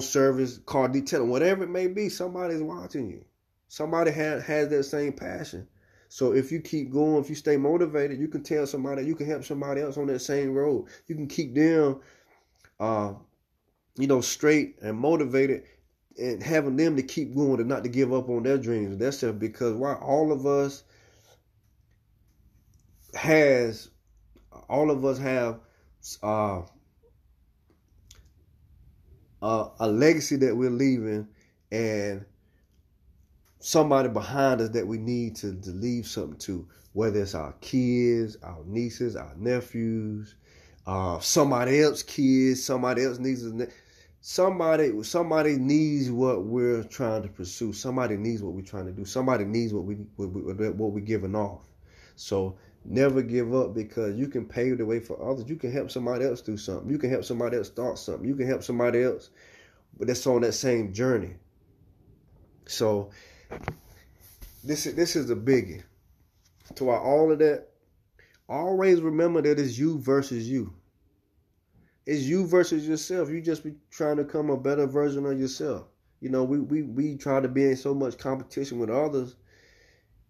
service, 0.00 0.58
car 0.64 0.88
detailing, 0.88 1.28
whatever 1.28 1.64
it 1.64 1.70
may 1.70 1.86
be, 1.86 2.08
somebody's 2.08 2.62
watching 2.62 3.10
you. 3.10 3.24
Somebody 3.68 4.10
has 4.10 4.42
has 4.44 4.68
that 4.68 4.84
same 4.84 5.12
passion. 5.12 5.68
So 6.08 6.32
if 6.32 6.50
you 6.50 6.60
keep 6.60 6.90
going, 6.92 7.22
if 7.22 7.30
you 7.30 7.34
stay 7.34 7.56
motivated, 7.56 8.18
you 8.18 8.28
can 8.28 8.42
tell 8.42 8.66
somebody, 8.66 9.04
you 9.04 9.14
can 9.14 9.26
help 9.26 9.44
somebody 9.44 9.80
else 9.80 9.96
on 9.96 10.06
that 10.08 10.20
same 10.20 10.54
road. 10.54 10.86
You 11.06 11.14
can 11.14 11.26
keep 11.26 11.54
them, 11.54 12.00
uh, 12.80 13.14
you 13.96 14.06
know, 14.06 14.20
straight 14.20 14.78
and 14.82 14.98
motivated, 14.98 15.64
and 16.18 16.42
having 16.42 16.76
them 16.76 16.96
to 16.96 17.02
keep 17.02 17.34
going 17.34 17.60
and 17.60 17.68
not 17.68 17.82
to 17.84 17.88
give 17.88 18.12
up 18.12 18.28
on 18.28 18.42
their 18.42 18.58
dreams. 18.58 18.98
That's 18.98 19.22
it 19.22 19.38
because 19.38 19.74
why 19.74 19.94
all 19.94 20.32
of 20.32 20.46
us 20.46 20.84
has 23.14 23.90
all 24.68 24.90
of 24.90 25.04
us 25.04 25.18
have 25.18 25.60
uh, 26.22 26.62
a, 29.42 29.68
a 29.80 29.88
legacy 29.88 30.36
that 30.36 30.56
we're 30.56 30.70
leaving 30.70 31.28
and 31.70 32.24
somebody 33.58 34.08
behind 34.08 34.60
us 34.60 34.70
that 34.70 34.86
we 34.86 34.98
need 34.98 35.36
to, 35.36 35.54
to 35.60 35.70
leave 35.70 36.06
something 36.06 36.38
to, 36.38 36.66
whether 36.92 37.22
it's 37.22 37.34
our 37.34 37.52
kids, 37.60 38.36
our 38.42 38.62
nieces, 38.66 39.16
our 39.16 39.32
nephews, 39.36 40.34
uh, 40.86 41.18
somebody 41.20 41.80
else 41.80 42.02
kids, 42.02 42.62
somebody 42.62 43.04
else 43.04 43.18
nieces. 43.18 43.68
Somebody, 44.24 45.02
somebody 45.02 45.56
needs 45.56 46.08
what 46.08 46.44
we're 46.44 46.84
trying 46.84 47.22
to 47.22 47.28
pursue. 47.28 47.72
Somebody 47.72 48.16
needs 48.16 48.40
what 48.40 48.52
we're 48.52 48.62
trying 48.62 48.86
to 48.86 48.92
do. 48.92 49.04
Somebody 49.04 49.44
needs 49.44 49.74
what 49.74 49.84
we 49.84 49.96
what, 50.14 50.30
we, 50.30 50.68
what 50.70 50.92
we're 50.92 51.00
giving 51.00 51.34
off. 51.34 51.66
So 52.14 52.56
Never 52.84 53.22
give 53.22 53.54
up 53.54 53.74
because 53.74 54.16
you 54.16 54.26
can 54.26 54.44
pave 54.44 54.78
the 54.78 54.86
way 54.86 54.98
for 54.98 55.22
others. 55.22 55.48
You 55.48 55.56
can 55.56 55.70
help 55.70 55.90
somebody 55.90 56.24
else 56.24 56.40
do 56.40 56.56
something. 56.56 56.90
You 56.90 56.98
can 56.98 57.10
help 57.10 57.24
somebody 57.24 57.56
else 57.56 57.68
start 57.68 57.98
something. 57.98 58.26
You 58.26 58.34
can 58.34 58.48
help 58.48 58.64
somebody 58.64 59.02
else, 59.02 59.30
but 59.96 60.08
that's 60.08 60.26
on 60.26 60.40
that 60.42 60.52
same 60.52 60.92
journey. 60.92 61.34
So 62.66 63.10
this 64.64 64.86
is 64.86 64.94
this 64.94 65.14
is 65.14 65.30
a 65.30 65.36
biggie. 65.36 65.82
To 66.76 66.90
all 66.90 67.30
of 67.30 67.38
that, 67.38 67.68
always 68.48 69.00
remember 69.00 69.42
that 69.42 69.58
it's 69.58 69.78
you 69.78 69.98
versus 69.98 70.48
you. 70.48 70.72
It's 72.04 72.22
you 72.22 72.46
versus 72.46 72.86
yourself. 72.88 73.30
You 73.30 73.40
just 73.40 73.62
be 73.62 73.74
trying 73.90 74.16
to 74.16 74.24
become 74.24 74.50
a 74.50 74.56
better 74.56 74.86
version 74.86 75.24
of 75.26 75.38
yourself. 75.38 75.86
You 76.20 76.30
know, 76.30 76.42
we 76.42 76.58
we 76.58 76.82
we 76.82 77.16
try 77.16 77.40
to 77.40 77.48
be 77.48 77.64
in 77.64 77.76
so 77.76 77.94
much 77.94 78.18
competition 78.18 78.78
with 78.78 78.90
others, 78.90 79.36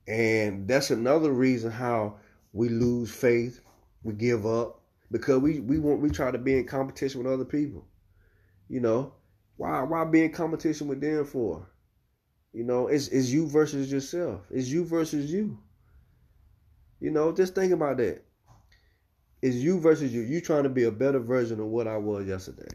and 0.06 0.68
that's 0.68 0.90
another 0.90 1.32
reason 1.32 1.70
how 1.70 2.18
we 2.52 2.68
lose 2.68 3.10
faith, 3.10 3.60
we 4.02 4.14
give 4.14 4.46
up 4.46 4.82
because 5.10 5.38
we 5.38 5.60
we 5.60 5.78
want 5.78 6.00
we 6.00 6.10
try 6.10 6.30
to 6.30 6.38
be 6.38 6.56
in 6.56 6.66
competition 6.66 7.22
with 7.22 7.32
other 7.32 7.44
people. 7.44 7.86
You 8.68 8.80
know, 8.80 9.14
why 9.56 9.82
why 9.82 10.04
be 10.04 10.24
in 10.24 10.32
competition 10.32 10.88
with 10.88 11.00
them 11.00 11.24
for? 11.24 11.68
You 12.52 12.64
know, 12.64 12.88
it's 12.88 13.08
it's 13.08 13.30
you 13.30 13.48
versus 13.48 13.90
yourself. 13.90 14.42
It's 14.50 14.68
you 14.68 14.84
versus 14.84 15.32
you. 15.32 15.58
You 17.00 17.10
know, 17.10 17.32
just 17.32 17.54
think 17.54 17.72
about 17.72 17.96
that. 17.98 18.22
It's 19.40 19.56
you 19.56 19.80
versus 19.80 20.12
you. 20.12 20.22
You 20.22 20.40
trying 20.40 20.62
to 20.62 20.68
be 20.68 20.84
a 20.84 20.90
better 20.90 21.18
version 21.18 21.58
of 21.60 21.66
what 21.66 21.88
I 21.88 21.96
was 21.96 22.26
yesterday. 22.26 22.68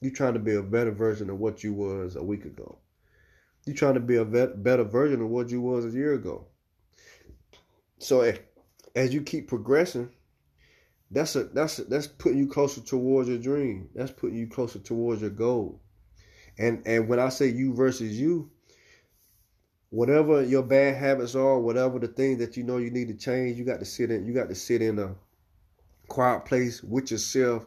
You 0.00 0.10
trying 0.10 0.34
to 0.34 0.38
be 0.38 0.54
a 0.54 0.62
better 0.62 0.92
version 0.92 1.30
of 1.30 1.38
what 1.38 1.64
you 1.64 1.72
was 1.72 2.16
a 2.16 2.22
week 2.22 2.44
ago. 2.44 2.78
You 3.64 3.74
trying 3.74 3.94
to 3.94 4.00
be 4.00 4.16
a 4.16 4.24
better 4.24 4.84
version 4.84 5.20
of 5.20 5.28
what 5.28 5.50
you 5.50 5.60
was 5.60 5.84
a 5.84 5.90
year 5.90 6.14
ago. 6.14 6.46
So 7.98 8.20
eh, 8.20 8.36
as 8.96 9.12
you 9.12 9.20
keep 9.20 9.46
progressing, 9.46 10.10
that's 11.10 11.36
a 11.36 11.44
that's 11.44 11.78
a, 11.78 11.84
that's 11.84 12.08
putting 12.08 12.38
you 12.38 12.48
closer 12.48 12.80
towards 12.80 13.28
your 13.28 13.38
dream. 13.38 13.88
That's 13.94 14.10
putting 14.10 14.38
you 14.38 14.48
closer 14.48 14.80
towards 14.80 15.20
your 15.20 15.30
goal. 15.30 15.80
And 16.58 16.82
and 16.86 17.06
when 17.06 17.20
I 17.20 17.28
say 17.28 17.48
you 17.48 17.74
versus 17.74 18.18
you, 18.18 18.50
whatever 19.90 20.42
your 20.42 20.62
bad 20.62 20.96
habits 20.96 21.36
are, 21.36 21.60
whatever 21.60 21.98
the 21.98 22.08
things 22.08 22.38
that 22.38 22.56
you 22.56 22.64
know 22.64 22.78
you 22.78 22.90
need 22.90 23.08
to 23.08 23.14
change, 23.14 23.58
you 23.58 23.64
got 23.64 23.78
to 23.78 23.84
sit 23.84 24.10
in. 24.10 24.26
You 24.26 24.32
got 24.32 24.48
to 24.48 24.54
sit 24.54 24.82
in 24.82 24.98
a 24.98 25.14
quiet 26.08 26.46
place 26.46 26.82
with 26.82 27.10
yourself 27.10 27.66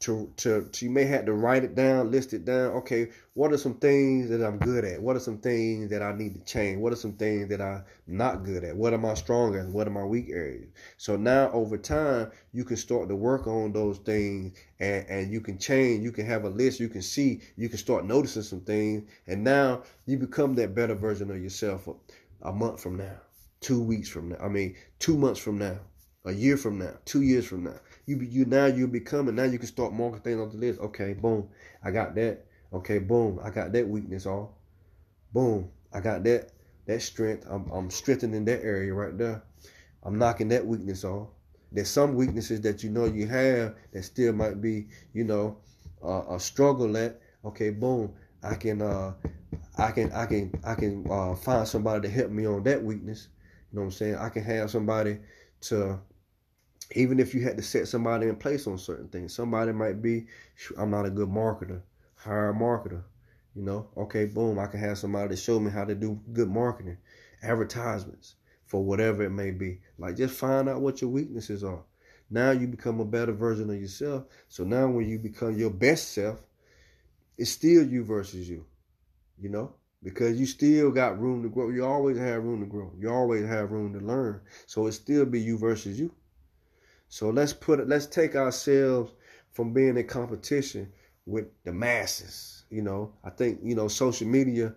to, 0.00 0.30
to, 0.36 0.68
to 0.72 0.84
you 0.84 0.90
may 0.90 1.04
have 1.04 1.24
to 1.24 1.32
write 1.32 1.64
it 1.64 1.74
down, 1.74 2.10
list 2.10 2.34
it 2.34 2.44
down. 2.44 2.72
Okay, 2.72 3.08
what 3.34 3.52
are 3.52 3.58
some 3.58 3.74
things 3.74 4.28
that 4.28 4.44
I'm 4.44 4.58
good 4.58 4.84
at? 4.84 5.00
What 5.00 5.16
are 5.16 5.20
some 5.20 5.38
things 5.38 5.90
that 5.90 6.02
I 6.02 6.12
need 6.12 6.34
to 6.34 6.44
change? 6.44 6.78
What 6.78 6.92
are 6.92 6.96
some 6.96 7.14
things 7.14 7.48
that 7.48 7.62
I'm 7.62 7.84
not 8.06 8.44
good 8.44 8.62
at? 8.62 8.76
What 8.76 8.92
am 8.92 9.06
I 9.06 9.14
strong 9.14 9.56
at? 9.56 9.66
What 9.66 9.86
are 9.86 9.90
my 9.90 10.04
weak 10.04 10.28
areas? 10.30 10.68
So 10.98 11.16
now 11.16 11.50
over 11.52 11.78
time, 11.78 12.30
you 12.52 12.64
can 12.64 12.76
start 12.76 13.08
to 13.08 13.16
work 13.16 13.46
on 13.46 13.72
those 13.72 13.98
things 13.98 14.58
and, 14.80 15.06
and 15.08 15.32
you 15.32 15.40
can 15.40 15.58
change. 15.58 16.04
You 16.04 16.12
can 16.12 16.26
have 16.26 16.44
a 16.44 16.50
list. 16.50 16.78
You 16.78 16.88
can 16.88 17.02
see, 17.02 17.40
you 17.56 17.68
can 17.68 17.78
start 17.78 18.04
noticing 18.04 18.42
some 18.42 18.60
things. 18.60 19.08
And 19.26 19.42
now 19.42 19.82
you 20.04 20.18
become 20.18 20.54
that 20.56 20.74
better 20.74 20.94
version 20.94 21.30
of 21.30 21.42
yourself 21.42 21.88
a, 21.88 21.94
a 22.48 22.52
month 22.52 22.82
from 22.82 22.96
now, 22.96 23.16
two 23.60 23.82
weeks 23.82 24.08
from 24.08 24.28
now. 24.28 24.38
I 24.42 24.48
mean, 24.48 24.76
two 24.98 25.16
months 25.16 25.40
from 25.40 25.58
now, 25.58 25.78
a 26.26 26.32
year 26.32 26.56
from 26.56 26.78
now, 26.78 26.92
two 27.04 27.22
years 27.22 27.46
from 27.46 27.64
now 27.64 27.80
you 28.06 28.20
you 28.20 28.44
now 28.44 28.66
you 28.66 28.86
become 28.86 29.26
and 29.28 29.36
now 29.36 29.42
you 29.42 29.58
can 29.58 29.66
start 29.66 29.92
marking 29.92 30.20
things 30.20 30.40
on 30.40 30.48
the 30.48 30.56
list. 30.56 30.80
Okay, 30.80 31.12
boom, 31.12 31.48
I 31.82 31.90
got 31.90 32.14
that. 32.14 32.46
Okay, 32.72 32.98
boom, 32.98 33.40
I 33.42 33.50
got 33.50 33.72
that 33.72 33.88
weakness 33.88 34.26
off. 34.26 34.50
Boom, 35.32 35.70
I 35.92 36.00
got 36.00 36.22
that 36.24 36.50
that 36.86 37.02
strength. 37.02 37.44
I'm 37.50 37.68
I'm 37.70 37.90
strengthening 37.90 38.44
that 38.44 38.62
area 38.62 38.94
right 38.94 39.18
there. 39.18 39.42
I'm 40.04 40.18
knocking 40.18 40.48
that 40.48 40.64
weakness 40.64 41.04
off. 41.04 41.28
There's 41.72 41.90
some 41.90 42.14
weaknesses 42.14 42.60
that 42.60 42.84
you 42.84 42.90
know 42.90 43.06
you 43.06 43.26
have 43.26 43.74
that 43.92 44.04
still 44.04 44.32
might 44.32 44.60
be, 44.62 44.86
you 45.12 45.24
know, 45.24 45.58
uh, 46.02 46.22
a 46.30 46.40
struggle 46.40 46.96
at. 46.96 47.20
Okay, 47.44 47.70
boom, 47.70 48.12
I 48.42 48.54
can 48.54 48.82
uh 48.82 49.14
I 49.76 49.90
can 49.90 50.12
I 50.12 50.26
can 50.26 50.52
I 50.62 50.74
can 50.76 51.04
uh, 51.10 51.34
find 51.34 51.66
somebody 51.66 52.06
to 52.06 52.14
help 52.14 52.30
me 52.30 52.46
on 52.46 52.62
that 52.62 52.84
weakness. 52.84 53.28
You 53.72 53.78
know 53.78 53.82
what 53.82 53.86
I'm 53.86 53.92
saying? 53.92 54.14
I 54.14 54.28
can 54.28 54.44
have 54.44 54.70
somebody 54.70 55.18
to 55.62 55.98
even 56.94 57.18
if 57.18 57.34
you 57.34 57.42
had 57.42 57.56
to 57.56 57.62
set 57.62 57.88
somebody 57.88 58.28
in 58.28 58.36
place 58.36 58.66
on 58.66 58.78
certain 58.78 59.08
things, 59.08 59.34
somebody 59.34 59.72
might 59.72 60.00
be, 60.00 60.26
I'm 60.78 60.90
not 60.90 61.06
a 61.06 61.10
good 61.10 61.28
marketer, 61.28 61.82
hire 62.14 62.50
a 62.50 62.54
marketer. 62.54 63.02
You 63.54 63.62
know, 63.62 63.88
okay, 63.96 64.26
boom, 64.26 64.58
I 64.58 64.66
can 64.66 64.80
have 64.80 64.98
somebody 64.98 65.30
to 65.30 65.36
show 65.36 65.58
me 65.58 65.70
how 65.70 65.84
to 65.84 65.94
do 65.94 66.20
good 66.32 66.50
marketing, 66.50 66.98
advertisements 67.42 68.34
for 68.66 68.84
whatever 68.84 69.22
it 69.22 69.30
may 69.30 69.50
be. 69.50 69.80
Like 69.98 70.16
just 70.16 70.34
find 70.34 70.68
out 70.68 70.82
what 70.82 71.00
your 71.00 71.10
weaknesses 71.10 71.64
are. 71.64 71.82
Now 72.28 72.50
you 72.50 72.66
become 72.66 73.00
a 73.00 73.04
better 73.04 73.32
version 73.32 73.70
of 73.70 73.80
yourself. 73.80 74.24
So 74.48 74.64
now 74.64 74.88
when 74.88 75.08
you 75.08 75.18
become 75.18 75.56
your 75.56 75.70
best 75.70 76.12
self, 76.12 76.40
it's 77.38 77.50
still 77.50 77.86
you 77.86 78.04
versus 78.04 78.48
you. 78.48 78.66
You 79.40 79.48
know? 79.48 79.74
Because 80.02 80.38
you 80.38 80.46
still 80.46 80.90
got 80.90 81.18
room 81.18 81.42
to 81.42 81.48
grow. 81.48 81.70
You 81.70 81.84
always 81.84 82.18
have 82.18 82.44
room 82.44 82.60
to 82.60 82.66
grow. 82.66 82.92
You 82.98 83.10
always 83.10 83.46
have 83.46 83.70
room 83.70 83.92
to 83.98 84.04
learn. 84.04 84.40
So 84.66 84.86
it 84.86 84.92
still 84.92 85.24
be 85.24 85.40
you 85.40 85.56
versus 85.56 85.98
you. 85.98 86.12
So 87.16 87.30
let's 87.30 87.54
put 87.54 87.88
let's 87.88 88.04
take 88.04 88.36
ourselves 88.36 89.10
from 89.52 89.72
being 89.72 89.96
in 89.96 90.06
competition 90.06 90.92
with 91.24 91.46
the 91.64 91.72
masses. 91.72 92.66
You 92.68 92.82
know, 92.82 93.14
I 93.24 93.30
think, 93.30 93.60
you 93.62 93.74
know, 93.74 93.88
social 93.88 94.26
media 94.26 94.74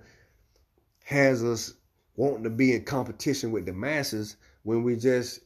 has 1.03 1.43
us 1.43 1.73
wanting 2.15 2.45
to 2.45 2.49
be 2.49 2.75
in 2.75 2.85
competition 2.85 3.51
with 3.51 3.65
the 3.65 3.73
masses 3.73 4.37
when 4.63 4.83
we 4.83 4.95
just, 4.95 5.41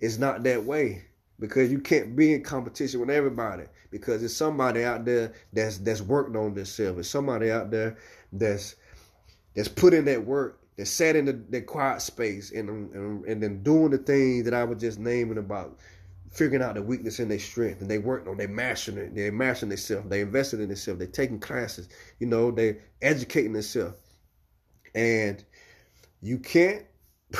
it's 0.00 0.16
not 0.16 0.42
that 0.44 0.64
way 0.64 1.04
because 1.38 1.70
you 1.70 1.78
can't 1.78 2.16
be 2.16 2.32
in 2.32 2.42
competition 2.42 2.98
with 2.98 3.10
everybody 3.10 3.64
because 3.90 4.20
there's 4.20 4.34
somebody 4.34 4.84
out 4.84 5.04
there 5.04 5.34
that's 5.52 5.76
that's 5.76 6.00
worked 6.00 6.34
on 6.34 6.54
themselves. 6.54 6.94
There's 6.94 7.10
somebody 7.10 7.50
out 7.50 7.70
there 7.70 7.98
that's 8.32 8.76
that's 9.54 9.68
put 9.68 9.92
in 9.92 10.06
that 10.06 10.24
work 10.24 10.61
that 10.82 10.86
sat 10.86 11.14
in 11.14 11.26
the, 11.26 11.40
the 11.48 11.60
quiet 11.60 12.02
space 12.02 12.50
and, 12.50 12.68
and 12.68 13.24
and 13.24 13.40
then 13.40 13.62
doing 13.62 13.90
the 13.90 13.98
things 13.98 14.44
that 14.44 14.52
I 14.52 14.64
was 14.64 14.80
just 14.80 14.98
naming 14.98 15.38
about 15.38 15.78
figuring 16.28 16.64
out 16.64 16.74
the 16.74 16.82
weakness 16.82 17.20
and 17.20 17.30
their 17.30 17.38
strength, 17.38 17.82
and 17.82 17.90
they 17.90 17.98
worked 17.98 18.26
on, 18.26 18.36
they 18.36 18.48
mastering 18.48 18.98
it, 18.98 19.14
they 19.14 19.30
mastering 19.30 19.68
themselves, 19.68 20.08
they 20.08 20.22
invested 20.22 20.58
in 20.58 20.66
themselves, 20.66 20.98
they 20.98 21.06
taking 21.06 21.38
classes, 21.38 21.88
you 22.18 22.26
know, 22.26 22.50
they 22.50 22.78
educating 23.00 23.52
themselves, 23.52 23.94
and 24.96 25.44
you 26.20 26.38
can't, 26.38 26.84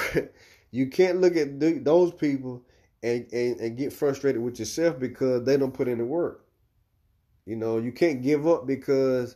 you 0.71 0.87
can't 0.87 1.21
look 1.21 1.37
at 1.37 1.59
those 1.85 2.13
people 2.13 2.63
and, 3.03 3.27
and 3.33 3.59
and 3.59 3.77
get 3.77 3.93
frustrated 3.93 4.41
with 4.41 4.61
yourself 4.61 5.01
because 5.01 5.43
they 5.45 5.57
don't 5.57 5.75
put 5.75 5.89
in 5.89 5.99
the 5.99 6.05
work. 6.05 6.45
You 7.45 7.57
know, 7.57 7.79
you 7.79 7.91
can't 7.91 8.23
give 8.23 8.47
up 8.47 8.69
because 8.69 9.35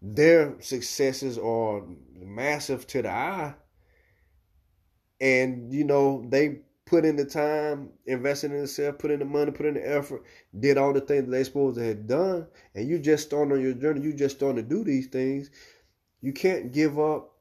their 0.00 0.60
successes 0.60 1.38
are 1.38 1.82
massive 2.14 2.86
to 2.88 3.02
the 3.02 3.10
eye, 3.10 3.54
and 5.20 5.72
you 5.72 5.84
know 5.84 6.24
they 6.28 6.60
put 6.86 7.04
in 7.04 7.16
the 7.16 7.24
time, 7.24 7.90
invested 8.06 8.50
in 8.50 8.58
themselves, 8.58 8.96
put 8.98 9.10
in 9.10 9.18
the 9.18 9.24
money, 9.24 9.50
put 9.50 9.66
in 9.66 9.74
the 9.74 9.96
effort, 9.96 10.22
did 10.58 10.78
all 10.78 10.92
the 10.92 11.00
things 11.00 11.24
that 11.24 11.30
they 11.30 11.44
supposed 11.44 11.76
to 11.76 11.84
have 11.84 12.06
done, 12.06 12.46
and 12.74 12.88
you 12.88 12.98
just 12.98 13.26
starting 13.26 13.52
on 13.52 13.60
your 13.60 13.74
journey, 13.74 14.00
you 14.00 14.12
just 14.12 14.36
starting 14.36 14.56
to 14.56 14.62
do 14.62 14.84
these 14.84 15.06
things, 15.08 15.50
you 16.22 16.32
can't 16.32 16.72
give 16.72 16.98
up 16.98 17.34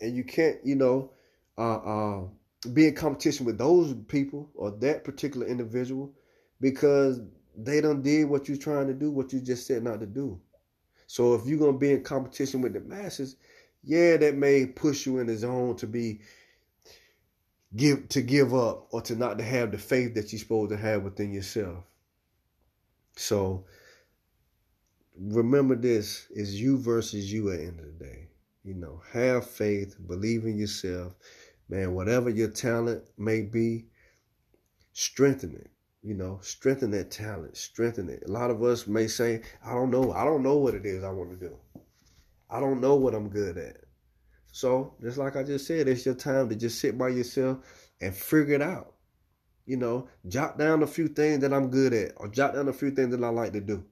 and 0.00 0.14
you 0.14 0.24
can't, 0.24 0.58
you 0.64 0.74
know, 0.74 1.10
uh, 1.56 1.76
uh, 1.76 2.20
be 2.72 2.86
in 2.86 2.94
competition 2.94 3.46
with 3.46 3.58
those 3.58 3.94
people 4.08 4.50
or 4.54 4.70
that 4.70 5.04
particular 5.04 5.46
individual 5.46 6.12
because 6.60 7.20
they 7.56 7.80
done 7.80 8.02
did 8.02 8.24
what 8.26 8.48
you're 8.48 8.58
trying 8.58 8.86
to 8.86 8.94
do, 8.94 9.10
what 9.10 9.32
you 9.32 9.40
just 9.40 9.66
said 9.66 9.82
not 9.82 10.00
to 10.00 10.06
do. 10.06 10.38
So 11.06 11.34
if 11.34 11.46
you're 11.46 11.58
gonna 11.58 11.78
be 11.78 11.92
in 11.92 12.02
competition 12.02 12.60
with 12.60 12.72
the 12.72 12.80
masses, 12.80 13.36
yeah, 13.82 14.16
that 14.16 14.34
may 14.34 14.66
push 14.66 15.06
you 15.06 15.18
in 15.18 15.26
the 15.26 15.36
zone 15.36 15.76
to 15.76 15.86
be 15.86 16.20
give 17.74 18.08
to 18.08 18.22
give 18.22 18.54
up 18.54 18.88
or 18.90 19.00
to 19.02 19.14
not 19.14 19.38
to 19.38 19.44
have 19.44 19.70
the 19.70 19.78
faith 19.78 20.14
that 20.14 20.32
you're 20.32 20.40
supposed 20.40 20.70
to 20.70 20.76
have 20.76 21.02
within 21.02 21.32
yourself. 21.32 21.84
So 23.16 23.64
remember 25.18 25.74
this 25.76 26.26
is 26.30 26.60
you 26.60 26.78
versus 26.78 27.32
you 27.32 27.50
at 27.50 27.58
the 27.58 27.64
end 27.64 27.80
of 27.80 27.86
the 27.86 28.04
day. 28.04 28.28
You 28.64 28.74
know, 28.74 29.00
have 29.12 29.48
faith, 29.48 29.96
believe 30.06 30.44
in 30.44 30.58
yourself. 30.58 31.14
Man, 31.68 31.94
whatever 31.94 32.30
your 32.30 32.48
talent 32.48 33.04
may 33.16 33.42
be, 33.42 33.86
strengthen 34.92 35.54
it. 35.54 35.70
You 36.06 36.14
know, 36.14 36.38
strengthen 36.40 36.92
that 36.92 37.10
talent, 37.10 37.56
strengthen 37.56 38.08
it. 38.08 38.22
A 38.28 38.30
lot 38.30 38.52
of 38.52 38.62
us 38.62 38.86
may 38.86 39.08
say, 39.08 39.42
I 39.64 39.72
don't 39.72 39.90
know, 39.90 40.12
I 40.12 40.22
don't 40.22 40.44
know 40.44 40.56
what 40.56 40.76
it 40.76 40.86
is 40.86 41.02
I 41.02 41.10
want 41.10 41.30
to 41.30 41.48
do. 41.48 41.56
I 42.48 42.60
don't 42.60 42.80
know 42.80 42.94
what 42.94 43.12
I'm 43.12 43.28
good 43.28 43.58
at. 43.58 43.78
So, 44.52 44.94
just 45.02 45.18
like 45.18 45.34
I 45.34 45.42
just 45.42 45.66
said, 45.66 45.88
it's 45.88 46.06
your 46.06 46.14
time 46.14 46.48
to 46.48 46.54
just 46.54 46.80
sit 46.80 46.96
by 46.96 47.08
yourself 47.08 47.58
and 48.00 48.14
figure 48.14 48.54
it 48.54 48.62
out. 48.62 48.94
You 49.64 49.78
know, 49.78 50.08
jot 50.28 50.56
down 50.56 50.84
a 50.84 50.86
few 50.86 51.08
things 51.08 51.40
that 51.40 51.52
I'm 51.52 51.70
good 51.70 51.92
at, 51.92 52.12
or 52.18 52.28
jot 52.28 52.54
down 52.54 52.68
a 52.68 52.72
few 52.72 52.92
things 52.92 53.10
that 53.10 53.24
I 53.24 53.30
like 53.30 53.52
to 53.54 53.60
do. 53.60 53.84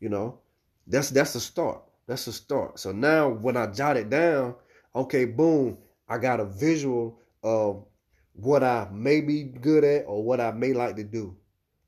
You 0.00 0.10
know, 0.10 0.40
that's 0.86 1.08
that's 1.08 1.36
a 1.36 1.40
start. 1.40 1.84
That's 2.06 2.26
a 2.26 2.34
start. 2.34 2.78
So 2.78 2.92
now 2.92 3.30
when 3.30 3.56
I 3.56 3.68
jot 3.68 3.96
it 3.96 4.10
down, 4.10 4.56
okay, 4.94 5.24
boom, 5.24 5.78
I 6.06 6.18
got 6.18 6.40
a 6.40 6.44
visual 6.44 7.18
of 7.42 7.86
what 8.34 8.62
I 8.62 8.88
may 8.92 9.20
be 9.20 9.44
good 9.44 9.84
at 9.84 10.04
or 10.06 10.22
what 10.22 10.40
I 10.40 10.52
may 10.52 10.72
like 10.72 10.96
to 10.96 11.04
do. 11.04 11.36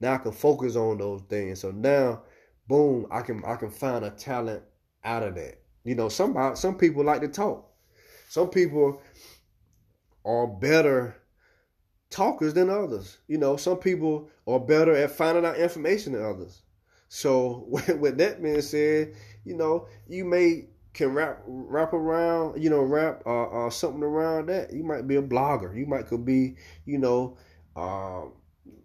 Now 0.01 0.15
I 0.15 0.19
can 0.19 0.33
focus 0.33 0.77
on 0.77 0.99
those 0.99 1.23
things. 1.23 1.61
So 1.61 1.71
now, 1.71 2.23
boom, 2.69 3.07
I 3.11 3.21
can 3.21 3.45
I 3.45 3.57
can 3.57 3.71
find 3.71 4.05
a 4.05 4.11
talent 4.11 4.63
out 5.05 5.23
of 5.23 5.35
that. 5.35 5.61
You 5.85 5.95
know, 5.95 6.09
some 6.09 6.57
some 6.57 6.77
people 6.77 7.05
like 7.05 7.21
to 7.21 7.29
talk. 7.29 7.71
Some 8.29 8.49
people 8.51 9.01
are 10.25 10.47
better 10.47 11.17
talkers 12.11 12.55
than 12.55 12.71
others. 12.71 13.19
You 13.29 13.39
know, 13.39 13.57
some 13.57 13.79
people 13.79 14.31
are 14.47 14.61
better 14.61 14.95
at 14.95 15.13
finding 15.13 15.45
out 15.45 15.57
information 15.57 16.13
than 16.13 16.25
others. 16.25 16.63
So 17.09 17.67
with 17.71 18.19
that 18.19 18.43
being 18.43 18.63
said, 18.63 19.15
you 19.45 19.57
know, 19.57 19.89
you 20.09 20.25
may 20.25 20.69
can 20.97 21.13
wrap 21.13 21.43
wrap 21.47 21.93
around, 21.93 22.63
you 22.63 22.71
know, 22.71 22.81
wrap 22.81 23.23
uh, 23.27 23.67
uh, 23.67 23.71
something 23.71 24.03
around 24.03 24.47
that. 24.49 24.73
You 24.73 24.83
might 24.83 25.07
be 25.07 25.17
a 25.17 25.23
blogger. 25.23 25.77
You 25.77 25.87
might 25.87 26.07
could 26.07 26.25
be, 26.25 26.57
you 26.87 26.99
know, 26.99 27.37
um, 27.77 28.33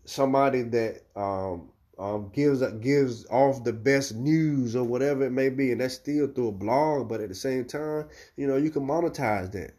somebody 0.04 0.63
that 0.63 1.04
um, 1.15 1.69
um, 1.97 2.30
gives 2.34 2.62
gives 2.82 3.26
off 3.28 3.63
the 3.63 3.71
best 3.71 4.13
news 4.13 4.76
or 4.76 4.84
whatever 4.84 5.26
it 5.26 5.32
may 5.32 5.50
be, 5.50 5.71
and 5.71 5.80
that's 5.80 5.95
still 5.95 6.28
through 6.28 6.50
a 6.50 6.52
blog. 6.52 7.08
But 7.08 7.21
at 7.21 7.30
the 7.30 7.36
same 7.36 7.65
time, 7.65 8.10
you 8.36 8.45
know, 8.45 8.58
you 8.58 8.69
can 8.71 8.86
monetize 8.86 9.52
that. 9.54 9.74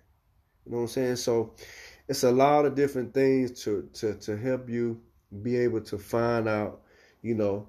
You 0.65 0.73
know 0.73 0.79
what 0.79 0.83
I'm 0.83 0.89
saying? 0.89 1.17
So 1.17 1.55
it's 2.09 2.23
a 2.23 2.33
lot 2.33 2.65
of 2.65 2.75
different 2.75 3.13
things 3.13 3.63
to 3.65 3.89
to 3.95 4.15
to 4.15 4.39
help 4.39 4.71
you 4.71 5.01
be 5.43 5.57
able 5.57 5.83
to 5.83 5.99
find 5.99 6.49
out, 6.49 6.81
you 7.21 7.35
know, 7.35 7.69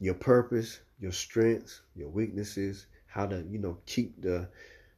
your 0.00 0.14
purpose, 0.14 0.80
your 0.98 1.12
strengths, 1.12 1.82
your 1.94 2.08
weaknesses, 2.08 2.86
how 3.08 3.26
to 3.26 3.44
you 3.50 3.58
know 3.58 3.78
keep 3.86 4.22
the 4.22 4.48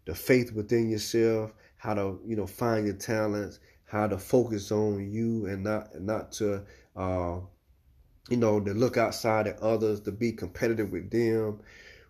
the 0.04 0.14
faith 0.14 0.52
within 0.52 0.90
yourself, 0.90 1.52
how 1.76 1.94
to 1.94 2.20
you 2.26 2.36
know 2.36 2.46
find 2.46 2.86
your 2.86 2.96
talents, 2.96 3.60
how 3.84 4.06
to 4.06 4.18
focus 4.18 4.70
on 4.70 5.10
you 5.10 5.46
and 5.46 5.64
not 5.64 6.00
not 6.00 6.32
to. 6.32 6.62
Uh, 6.96 7.40
you 8.28 8.36
know, 8.36 8.60
to 8.60 8.72
look 8.72 8.96
outside 8.96 9.48
at 9.48 9.58
others, 9.60 10.00
to 10.00 10.12
be 10.12 10.30
competitive 10.30 10.92
with 10.92 11.10
them 11.10 11.60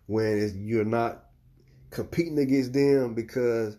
when 0.05 0.53
you're 0.65 0.85
not 0.85 1.25
competing 1.89 2.39
against 2.39 2.73
them 2.73 3.13
because 3.13 3.77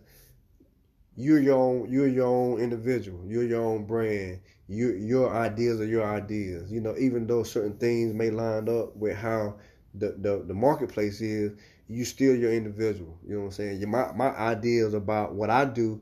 you're 1.15 1.39
your 1.39 1.57
own 1.57 1.91
you're 1.91 2.07
your 2.07 2.27
own 2.27 2.59
individual, 2.59 3.23
you're 3.27 3.43
your 3.43 3.63
own 3.63 3.85
brand. 3.85 4.39
Your 4.67 4.95
your 4.95 5.35
ideas 5.35 5.79
are 5.79 5.85
your 5.85 6.05
ideas. 6.05 6.71
You 6.71 6.81
know, 6.81 6.95
even 6.97 7.27
though 7.27 7.43
certain 7.43 7.77
things 7.77 8.13
may 8.13 8.29
line 8.29 8.69
up 8.69 8.95
with 8.95 9.15
how 9.15 9.55
the, 9.93 10.15
the, 10.19 10.43
the 10.47 10.53
marketplace 10.53 11.21
is, 11.21 11.51
you 11.87 12.05
still 12.05 12.35
your 12.35 12.53
individual. 12.53 13.17
You 13.27 13.35
know 13.35 13.39
what 13.41 13.45
I'm 13.47 13.51
saying? 13.51 13.89
My 13.89 14.11
my 14.13 14.29
ideas 14.29 14.93
about 14.93 15.33
what 15.33 15.49
I 15.49 15.65
do 15.65 16.01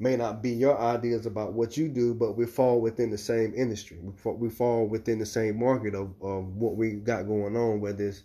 may 0.00 0.16
not 0.16 0.42
be 0.42 0.50
your 0.50 0.80
ideas 0.80 1.26
about 1.26 1.52
what 1.52 1.76
you 1.76 1.86
do, 1.86 2.14
but 2.14 2.36
we 2.36 2.46
fall 2.46 2.80
within 2.80 3.10
the 3.10 3.18
same 3.18 3.52
industry. 3.54 3.98
We 4.00 4.12
fall, 4.12 4.34
we 4.34 4.48
fall 4.48 4.86
within 4.86 5.18
the 5.18 5.26
same 5.26 5.58
market 5.58 5.94
of, 5.94 6.14
of 6.22 6.56
what 6.56 6.74
we 6.74 6.92
got 6.92 7.26
going 7.28 7.54
on, 7.54 7.80
whether 7.80 8.08
it's, 8.08 8.22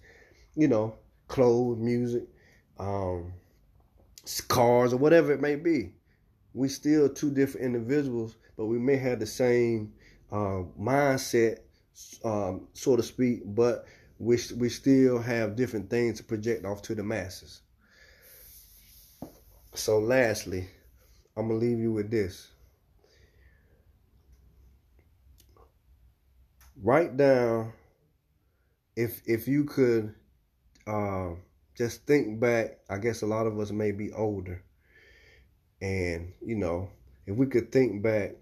you 0.55 0.69
know, 0.69 0.95
clothes, 1.27 1.77
music, 1.77 2.23
um, 2.79 3.33
cars, 4.47 4.93
or 4.93 4.97
whatever 4.97 5.33
it 5.33 5.41
may 5.41 5.55
be. 5.55 5.91
We 6.53 6.69
still 6.69 7.09
two 7.09 7.29
different 7.29 7.65
individuals, 7.65 8.37
but 8.55 8.67
we 8.67 8.79
may 8.79 8.95
have 8.95 9.19
the 9.19 9.25
same 9.25 9.91
uh, 10.31 10.63
mindset, 10.79 11.59
um, 12.23 12.69
so 12.73 12.95
to 12.95 13.03
speak, 13.03 13.41
but 13.43 13.85
we, 14.19 14.37
we 14.57 14.69
still 14.69 15.19
have 15.19 15.55
different 15.55 15.89
things 15.89 16.17
to 16.17 16.23
project 16.23 16.65
off 16.65 16.81
to 16.83 16.95
the 16.95 17.03
masses. 17.03 17.61
So, 19.73 19.99
lastly, 19.99 20.67
I'm 21.35 21.49
gonna 21.49 21.59
leave 21.59 21.79
you 21.79 21.91
with 21.91 22.09
this. 22.09 22.49
Write 26.81 27.17
down 27.17 27.73
if 28.95 29.21
if 29.25 29.47
you 29.47 29.65
could 29.65 30.13
uh, 30.87 31.31
just 31.75 32.05
think 32.05 32.39
back. 32.39 32.79
I 32.89 32.97
guess 32.97 33.21
a 33.21 33.25
lot 33.25 33.47
of 33.47 33.59
us 33.59 33.71
may 33.71 33.91
be 33.91 34.13
older, 34.13 34.63
and 35.81 36.31
you 36.41 36.55
know, 36.55 36.89
if 37.25 37.35
we 37.35 37.47
could 37.47 37.71
think 37.71 38.01
back, 38.01 38.35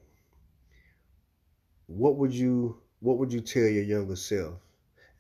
what 1.88 2.18
would 2.18 2.34
you 2.34 2.78
what 3.00 3.18
would 3.18 3.34
you 3.34 3.42
tell 3.42 3.64
your 3.64 3.84
younger 3.84 4.16
self? 4.16 4.56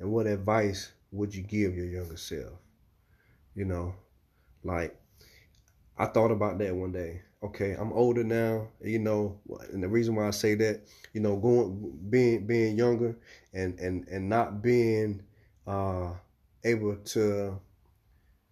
And 0.03 0.11
what 0.11 0.27
advice 0.27 0.91
would 1.13 1.33
you 1.33 1.43
give 1.43 1.77
your 1.77 1.85
younger 1.85 2.17
self? 2.17 2.59
You 3.55 3.63
know, 3.63 3.95
like 4.61 4.93
I 5.97 6.07
thought 6.07 6.29
about 6.29 6.57
that 6.57 6.75
one 6.75 6.91
day. 6.91 7.21
Okay, 7.41 7.71
I'm 7.71 7.93
older 7.93 8.25
now, 8.25 8.67
you 8.81 8.99
know, 8.99 9.39
and 9.71 9.81
the 9.81 9.87
reason 9.87 10.15
why 10.15 10.27
I 10.27 10.31
say 10.31 10.55
that, 10.55 10.81
you 11.13 11.21
know, 11.21 11.37
going 11.37 11.97
being 12.09 12.45
being 12.45 12.77
younger 12.77 13.15
and 13.53 13.79
and 13.79 14.05
and 14.09 14.27
not 14.27 14.61
being 14.61 15.23
uh 15.65 16.11
able 16.65 16.97
to 16.97 17.57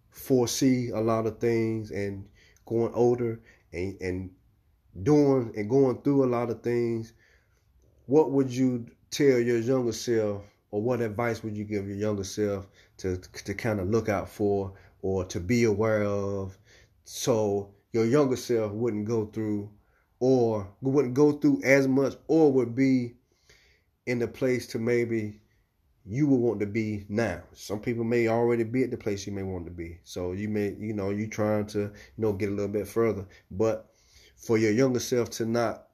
foresee 0.08 0.88
a 0.88 1.00
lot 1.00 1.26
of 1.26 1.38
things 1.38 1.90
and 1.90 2.26
going 2.64 2.94
older 2.94 3.42
and 3.74 4.00
and 4.00 4.30
doing 5.02 5.52
and 5.54 5.68
going 5.68 6.00
through 6.00 6.24
a 6.24 6.32
lot 6.32 6.48
of 6.48 6.62
things, 6.62 7.12
what 8.06 8.30
would 8.30 8.50
you 8.50 8.86
tell 9.10 9.38
your 9.38 9.58
younger 9.58 9.92
self 9.92 10.44
or 10.72 10.82
what 10.82 11.00
advice 11.00 11.44
would 11.44 11.56
you 11.56 11.64
give 11.64 11.86
your 11.86 11.96
younger 11.96 12.24
self 12.24 12.66
to 12.96 13.16
to 13.18 13.54
kind 13.54 13.78
of 13.78 13.88
look 13.88 14.08
out 14.08 14.28
for 14.28 14.72
or 15.02 15.24
to 15.24 15.38
be 15.38 15.64
aware 15.64 16.02
of 16.02 16.58
so 17.04 17.72
your 17.92 18.04
younger 18.04 18.36
self 18.36 18.72
wouldn't 18.72 19.06
go 19.06 19.26
through 19.26 19.70
or 20.18 20.68
wouldn't 20.80 21.14
go 21.14 21.32
through 21.32 21.60
as 21.62 21.86
much 21.86 22.14
or 22.26 22.52
would 22.52 22.74
be 22.74 23.14
in 24.06 24.18
the 24.18 24.26
place 24.26 24.66
to 24.66 24.78
maybe 24.78 25.40
you 26.04 26.26
would 26.26 26.40
want 26.40 26.60
to 26.60 26.66
be 26.66 27.04
now. 27.08 27.42
Some 27.52 27.80
people 27.80 28.04
may 28.04 28.26
already 28.28 28.64
be 28.64 28.82
at 28.82 28.90
the 28.90 28.96
place 28.96 29.26
you 29.26 29.32
may 29.32 29.44
want 29.44 29.66
to 29.66 29.70
be. 29.70 30.00
So 30.02 30.32
you 30.32 30.48
may, 30.48 30.74
you 30.78 30.94
know, 30.94 31.10
you 31.10 31.28
trying 31.28 31.66
to, 31.66 31.78
you 31.80 31.92
know, 32.18 32.32
get 32.32 32.48
a 32.48 32.52
little 32.52 32.72
bit 32.72 32.88
further. 32.88 33.26
But 33.50 33.88
for 34.36 34.58
your 34.58 34.72
younger 34.72 34.98
self 34.98 35.30
to 35.30 35.46
not 35.46 35.86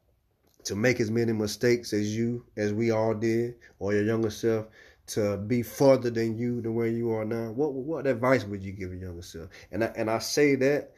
to 0.65 0.75
make 0.75 1.01
as 1.01 1.11
many 1.11 1.33
mistakes 1.33 1.93
as 1.93 2.17
you, 2.17 2.45
as 2.57 2.73
we 2.73 2.91
all 2.91 3.15
did, 3.15 3.55
or 3.79 3.93
your 3.93 4.05
younger 4.05 4.31
self, 4.31 4.67
to 5.07 5.39
be 5.39 5.63
further 5.63 6.11
than 6.11 6.37
you 6.37 6.61
than 6.61 6.75
where 6.75 6.89
you 6.89 7.11
are 7.11 7.25
now. 7.25 7.51
What 7.53 7.73
what 7.73 8.07
advice 8.07 8.45
would 8.45 8.63
you 8.63 8.73
give 8.73 8.91
your 8.91 9.01
younger 9.01 9.23
self? 9.23 9.49
And 9.73 9.85
I, 9.85 9.93
and 9.97 10.11
I 10.11 10.19
say 10.19 10.55
that 10.57 10.93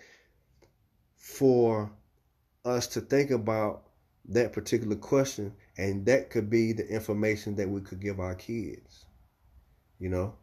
for 1.16 1.90
us 2.64 2.86
to 2.88 3.00
think 3.00 3.30
about 3.30 3.84
that 4.28 4.52
particular 4.52 4.96
question, 4.96 5.52
and 5.78 6.04
that 6.06 6.30
could 6.30 6.50
be 6.50 6.72
the 6.72 6.86
information 6.88 7.54
that 7.56 7.68
we 7.68 7.80
could 7.80 8.00
give 8.00 8.20
our 8.20 8.34
kids. 8.34 9.06
You 9.98 10.08
know, 10.08 10.34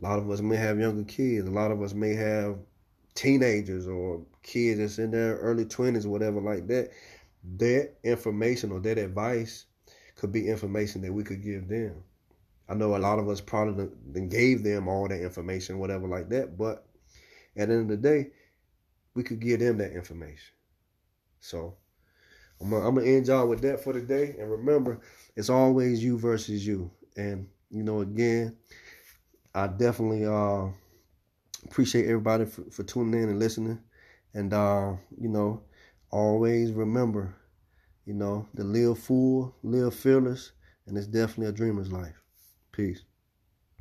a 0.00 0.04
lot 0.04 0.18
of 0.18 0.30
us 0.30 0.40
may 0.40 0.56
have 0.56 0.78
younger 0.78 1.04
kids. 1.04 1.46
A 1.46 1.50
lot 1.50 1.70
of 1.70 1.82
us 1.82 1.94
may 1.94 2.14
have 2.14 2.56
teenagers 3.14 3.88
or 3.88 4.22
kids 4.42 4.78
that's 4.78 4.98
in 4.98 5.10
their 5.10 5.36
early 5.38 5.64
20s 5.64 6.06
whatever 6.06 6.40
like 6.40 6.66
that. 6.68 6.90
That 7.56 7.94
information 8.02 8.72
or 8.72 8.80
that 8.80 8.98
advice 8.98 9.66
could 10.16 10.32
be 10.32 10.48
information 10.48 11.02
that 11.02 11.12
we 11.12 11.22
could 11.22 11.42
give 11.42 11.68
them. 11.68 12.02
I 12.68 12.74
know 12.74 12.96
a 12.96 12.98
lot 12.98 13.18
of 13.18 13.28
us 13.28 13.40
probably 13.40 13.88
then 14.06 14.28
gave 14.28 14.62
them 14.62 14.88
all 14.88 15.08
that 15.08 15.22
information, 15.22 15.78
whatever 15.78 16.06
like 16.06 16.28
that, 16.30 16.58
but 16.58 16.84
at 17.56 17.68
the 17.68 17.74
end 17.74 17.82
of 17.82 17.88
the 17.88 17.96
day, 17.96 18.30
we 19.14 19.22
could 19.22 19.40
give 19.40 19.60
them 19.60 19.78
that 19.78 19.92
information. 19.92 20.52
So 21.40 21.76
I'm 22.60 22.70
gonna, 22.70 23.02
end 23.02 23.28
y'all 23.28 23.46
with 23.46 23.62
that 23.62 23.80
for 23.80 23.92
today. 23.92 24.36
And 24.38 24.50
remember, 24.50 25.00
it's 25.36 25.48
always 25.48 26.02
you 26.02 26.18
versus 26.18 26.66
you. 26.66 26.90
And 27.16 27.48
you 27.70 27.82
know, 27.82 28.00
again, 28.00 28.56
I 29.54 29.66
definitely 29.68 30.26
uh, 30.26 30.68
appreciate 31.64 32.04
everybody 32.04 32.44
for, 32.44 32.64
for 32.70 32.82
tuning 32.82 33.22
in 33.22 33.28
and 33.28 33.38
listening. 33.38 33.78
And 34.34 34.52
uh, 34.52 34.94
you 35.18 35.28
know, 35.28 35.62
always 36.10 36.72
remember, 36.72 37.34
you 38.04 38.14
know, 38.14 38.48
to 38.56 38.64
live 38.64 38.98
full, 38.98 39.54
live 39.62 39.94
fearless, 39.94 40.52
and 40.86 40.96
it's 40.96 41.06
definitely 41.06 41.46
a 41.46 41.52
dreamer's 41.52 41.92
life. 41.92 42.22
Peace. 42.72 43.04